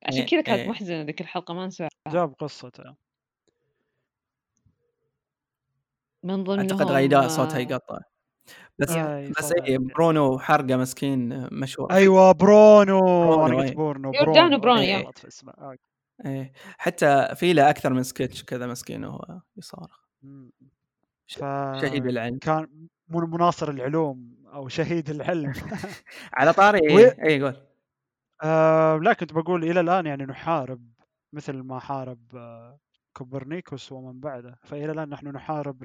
عشان 0.05 0.19
إيه، 0.19 0.27
كذا 0.27 0.41
كانت 0.41 0.59
إيه. 0.59 0.69
محزنة 0.69 1.01
ذيك 1.01 1.21
الحلقة 1.21 1.53
ما 1.53 1.65
انساها 1.65 1.89
جاب 2.07 2.33
قصته. 2.39 2.83
من 6.25 6.43
ضمنهم 6.43 6.59
اعتقد 6.59 6.91
غيداء 6.91 7.23
آه، 7.23 7.27
صوتها 7.27 7.59
يقطع. 7.59 7.99
بس 8.79 8.91
أي 8.91 9.31
بس 9.39 9.53
اي. 9.67 9.77
برونو 9.77 10.39
حرقة 10.39 10.77
مسكين 10.77 11.31
آه، 11.33 11.49
مشهور. 11.51 11.91
أيوه 11.91 12.31
برونو 12.31 12.99
برونو، 12.99 13.45
أنا 13.45 13.55
قلت 13.55 13.69
إيه. 13.69 13.75
بورنو 13.75 14.11
جوردانو 14.11 14.59
برونو،. 14.59 14.81
غلط 14.81 15.17
في 15.17 15.27
اسمه 15.27 15.53
آه. 15.57 15.75
إيه. 16.25 16.51
حتى 16.77 17.27
في 17.35 17.53
له 17.53 17.69
أكثر 17.69 17.93
من 17.93 18.03
سكتش 18.03 18.43
كذا 18.43 18.67
مسكين 18.67 19.05
وهو 19.05 19.39
يصارخ. 19.57 19.99
ف 21.27 21.39
شهيد 21.81 22.05
العلم. 22.05 22.37
كان 22.37 22.67
من- 23.09 23.29
مناصر 23.29 23.69
العلوم 23.69 24.35
أو 24.53 24.67
شهيد 24.67 25.09
العلم. 25.09 25.53
على 26.33 26.53
طاري 26.53 26.79
و- 26.95 26.99
إيه 26.99 27.43
قول. 27.43 27.55
آه 28.43 28.97
لا 28.97 29.13
كنت 29.13 29.33
بقول 29.33 29.63
إلى 29.63 29.79
الآن 29.79 30.05
يعني 30.05 30.23
نحارب 30.25 30.81
مثل 31.33 31.53
ما 31.53 31.79
حارب 31.79 32.19
آه 32.35 32.79
كوبرنيكوس 33.17 33.91
ومن 33.91 34.19
بعده. 34.19 34.55
فإلى 34.63 34.91
الآن 34.91 35.09
نحن 35.09 35.27
نحارب 35.27 35.83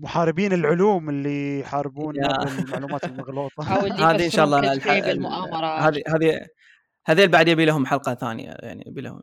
محاربين 0.00 0.52
العلوم 0.52 1.08
اللي 1.08 1.64
المغلوطة. 3.04 3.54
أو 3.76 3.86
اللي 3.86 4.02
هذه 4.04 4.24
إن 4.24 4.30
شاء 4.30 4.44
الله 4.44 4.60
هذه 5.88 6.02
هذه 6.08 6.46
هذيل 7.06 7.28
بعد 7.28 7.48
يبي 7.48 7.64
لهم 7.64 7.86
حلقة 7.86 8.14
ثانية 8.14 8.56
يعني 8.58 8.84
يبي 8.86 9.00
لهم. 9.00 9.20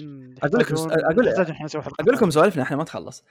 مم، 0.00 0.34
أقول 0.42 0.60
لكم- 0.60 0.76
حلقة 0.76 1.10
أقول 1.10 1.26
لكم 2.14 2.18
ثانية. 2.18 2.30
سوالفنا 2.30 2.62
إحنا 2.62 2.76
ما 2.76 2.84
تخلص 2.84 3.24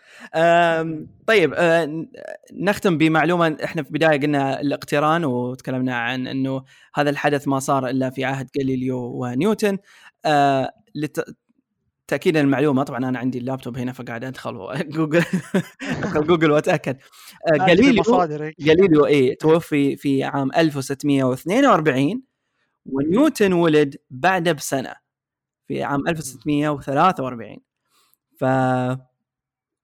طيب 1.28 1.54
أه، 1.56 2.06
نختم 2.54 2.98
بمعلومة 2.98 3.58
إحنا 3.64 3.84
في 3.84 3.90
البداية 3.90 4.20
قلنا 4.22 4.62
الاقتران 4.62 5.26
وتكلمنا 5.26 5.96
عن 5.96 6.28
إنه 6.28 6.64
هذا 6.96 7.10
الحدث 7.10 7.48
ما 7.48 7.60
صار 7.60 7.88
إلا 7.88 8.10
في 8.10 8.26
عهد 8.26 8.48
جاليليو 8.56 8.98
ونيوتن. 8.98 9.78
أه، 10.26 10.72
تأكيدا 12.08 12.42
للمعلومة 12.42 12.84
طبعا 12.84 13.10
أنا 13.10 13.20
عندي 13.20 13.38
اللابتوب 13.38 13.78
هنا 13.78 13.92
فقاعد 13.94 14.24
أدخل 14.24 14.54
جوجل 14.96 15.24
أدخل 15.82 16.28
جوجل 16.28 16.52
وأتأكد. 16.52 16.98
جاليليو 17.68 18.00
مصادرك 18.00 18.56
جاليليو 18.60 19.06
اي 19.06 19.36
توفي 19.36 19.96
في 19.96 20.24
عام 20.24 20.52
1642 20.58 22.24
ونيوتن 22.86 23.54
ولد 23.54 23.96
بعده 24.10 24.52
بسنة 24.52 24.94
في 25.68 25.84
عام 25.84 26.08
1643 26.08 27.58
ف 28.40 28.44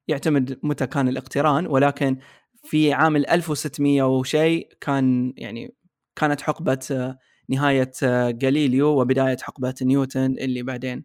يعتمد 0.08 0.58
متى 0.62 0.86
كان 0.86 1.08
الاقتران 1.08 1.66
ولكن 1.66 2.18
في 2.62 2.92
عام 2.92 3.16
ال 3.16 3.30
1600 3.30 4.02
وشيء 4.02 4.68
كان 4.80 5.34
يعني 5.36 5.74
كانت 6.16 6.40
حقبة 6.40 6.78
آه، 6.90 7.18
نهاية 7.48 7.92
آه، 8.02 8.30
جاليليو 8.30 9.00
وبداية 9.00 9.36
حقبة 9.42 9.74
نيوتن 9.82 10.38
اللي 10.38 10.62
بعدين 10.62 11.04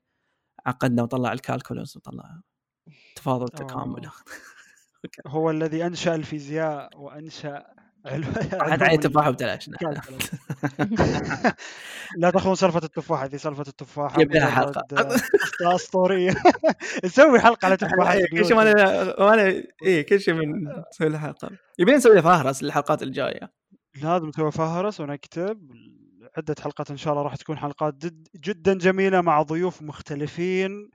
عقدنا 0.69 1.03
وطلع 1.03 1.33
الكالكولوس 1.33 1.97
وطلع 1.97 2.41
تفاضل 3.15 3.47
تكامل 3.49 4.09
هو 5.27 5.49
الذي 5.51 5.85
أنشأ 5.85 6.15
الفيزياء 6.15 6.89
وأنشأ 6.97 7.65
عاد 8.05 8.83
عليه 8.83 8.97
تفاحه 8.97 9.29
الكالكولس. 9.29 10.31
لا 12.17 12.29
تاخذون 12.29 12.55
سالفة 12.55 12.81
التفاحة 12.83 13.25
هذه 13.25 13.35
سالفة 13.35 13.63
التفاحة. 13.67 14.21
آه، 14.99 15.03
قصة 15.03 15.75
أسطورية. 15.75 16.31
نسوي 17.05 17.39
حلقة 17.39 17.65
على 17.65 17.77
تفاحة 17.77 18.13
إيه، 18.13 18.29
كل 18.29 18.45
شيء 18.45 18.55
أنا- 18.57 19.67
إيه 19.83 20.01
كل 20.05 20.19
شيء 20.21 20.33
من 20.33 20.67
نسوي 20.93 21.09
له 21.09 21.17
حلقة. 21.17 21.49
يبين 21.79 21.95
نسوي 21.95 22.21
فهرس 22.21 22.63
للحلقات 22.63 23.03
الجاية. 23.03 23.51
لازم 24.01 24.27
نسوي 24.27 24.51
فهرس 24.51 24.99
ونكتب 24.99 25.71
عدة 26.39 26.55
حلقات 26.63 26.91
إن 26.91 26.97
شاء 26.97 27.13
الله 27.13 27.23
راح 27.23 27.35
تكون 27.35 27.57
حلقات 27.57 27.93
جد 27.93 28.27
جدا 28.35 28.73
جميلة 28.73 29.21
مع 29.21 29.41
ضيوف 29.41 29.81
مختلفين. 29.81 30.89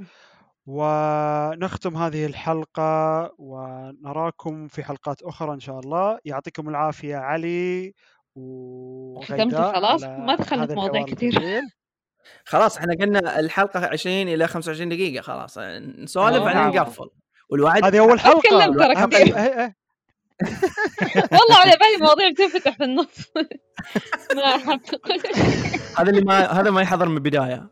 ونختم 0.66 1.96
هذه 1.96 2.26
الحلقة 2.26 3.30
ونراكم 3.38 4.68
في 4.68 4.85
حلقات 4.85 5.22
أخرى 5.22 5.54
إن 5.54 5.61
شاء 5.61 5.80
الله. 5.80 6.18
يعطيكم 6.24 6.68
العافية 6.68 7.16
علي 7.16 7.94
وغيداء 8.35 9.48
ختمت 9.48 9.54
خلاص؟ 9.54 10.04
ما 10.04 10.37
دخلت 10.37 10.72
مواضيع 10.72 11.02
كثير. 11.02 11.33
خلاص 12.44 12.78
إحنا 12.78 12.94
قلنا 13.00 13.40
الحلقة 13.40 13.87
20 13.87 14.28
إلى 14.28 14.46
25 14.46 14.88
دقيقة 14.88 15.22
خلاص. 15.22 15.59
نسولف. 15.59 16.42
بعدين 16.42 16.80
نقفل 16.80 17.11
والوعد 17.50 17.85
هذه 17.85 17.98
أول 17.98 18.20
حلقة. 18.20 19.74
والله 21.33 21.57
على 21.57 21.70
بالي 21.70 22.07
مواضيع 22.07 22.31
بتنفتح 22.31 22.77
في 22.77 22.85
النص. 22.85 23.33
ما 24.37 24.81
هذا 25.99 26.11
اللي 26.11 26.20
ما 26.20 26.61
هذا 26.61 26.70
ما 26.70 26.83
يحضر 26.83 27.09
من 27.09 27.16
البداية. 27.16 27.68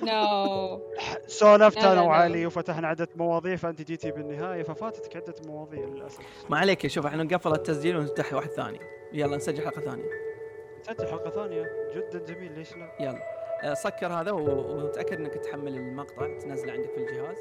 نو 0.00 0.80
سولفت 1.26 1.78
لا. 1.78 2.00
وعلي 2.00 2.46
وفتحنا 2.46 2.88
عدة 2.88 3.08
مواضيع 3.16 3.56
فأنت 3.56 3.82
جيتي 3.82 4.10
بالنهاية 4.10 4.62
ففاتتك 4.62 5.16
عدة 5.16 5.34
مواضيع 5.46 5.84
للأسف. 5.84 6.20
ما 6.50 6.58
عليك 6.58 6.86
شوف 6.86 7.06
إحنا 7.06 7.22
نقفل 7.22 7.52
التسجيل 7.52 7.96
ونفتح 7.96 8.32
واحد 8.32 8.48
ثاني. 8.50 8.80
يلا 9.12 9.36
نسجل 9.36 9.64
حلقة 9.64 9.80
ثانية. 9.80 10.10
سجل 10.82 11.06
حلقة 11.06 11.30
ثانية؟ 11.30 11.64
جدا 11.96 12.18
جميل 12.34 12.52
ليش 12.52 12.76
لا؟ 12.76 12.92
يلا. 13.00 13.22
آه، 13.62 13.74
سكر 13.74 14.12
هذا 14.12 14.30
وتاكد 14.30 15.20
إنك 15.20 15.34
تحمل 15.34 15.76
المقطع 15.76 16.38
تنزله 16.38 16.72
عندك 16.72 16.90
في 16.90 16.96
الجهاز. 16.96 17.36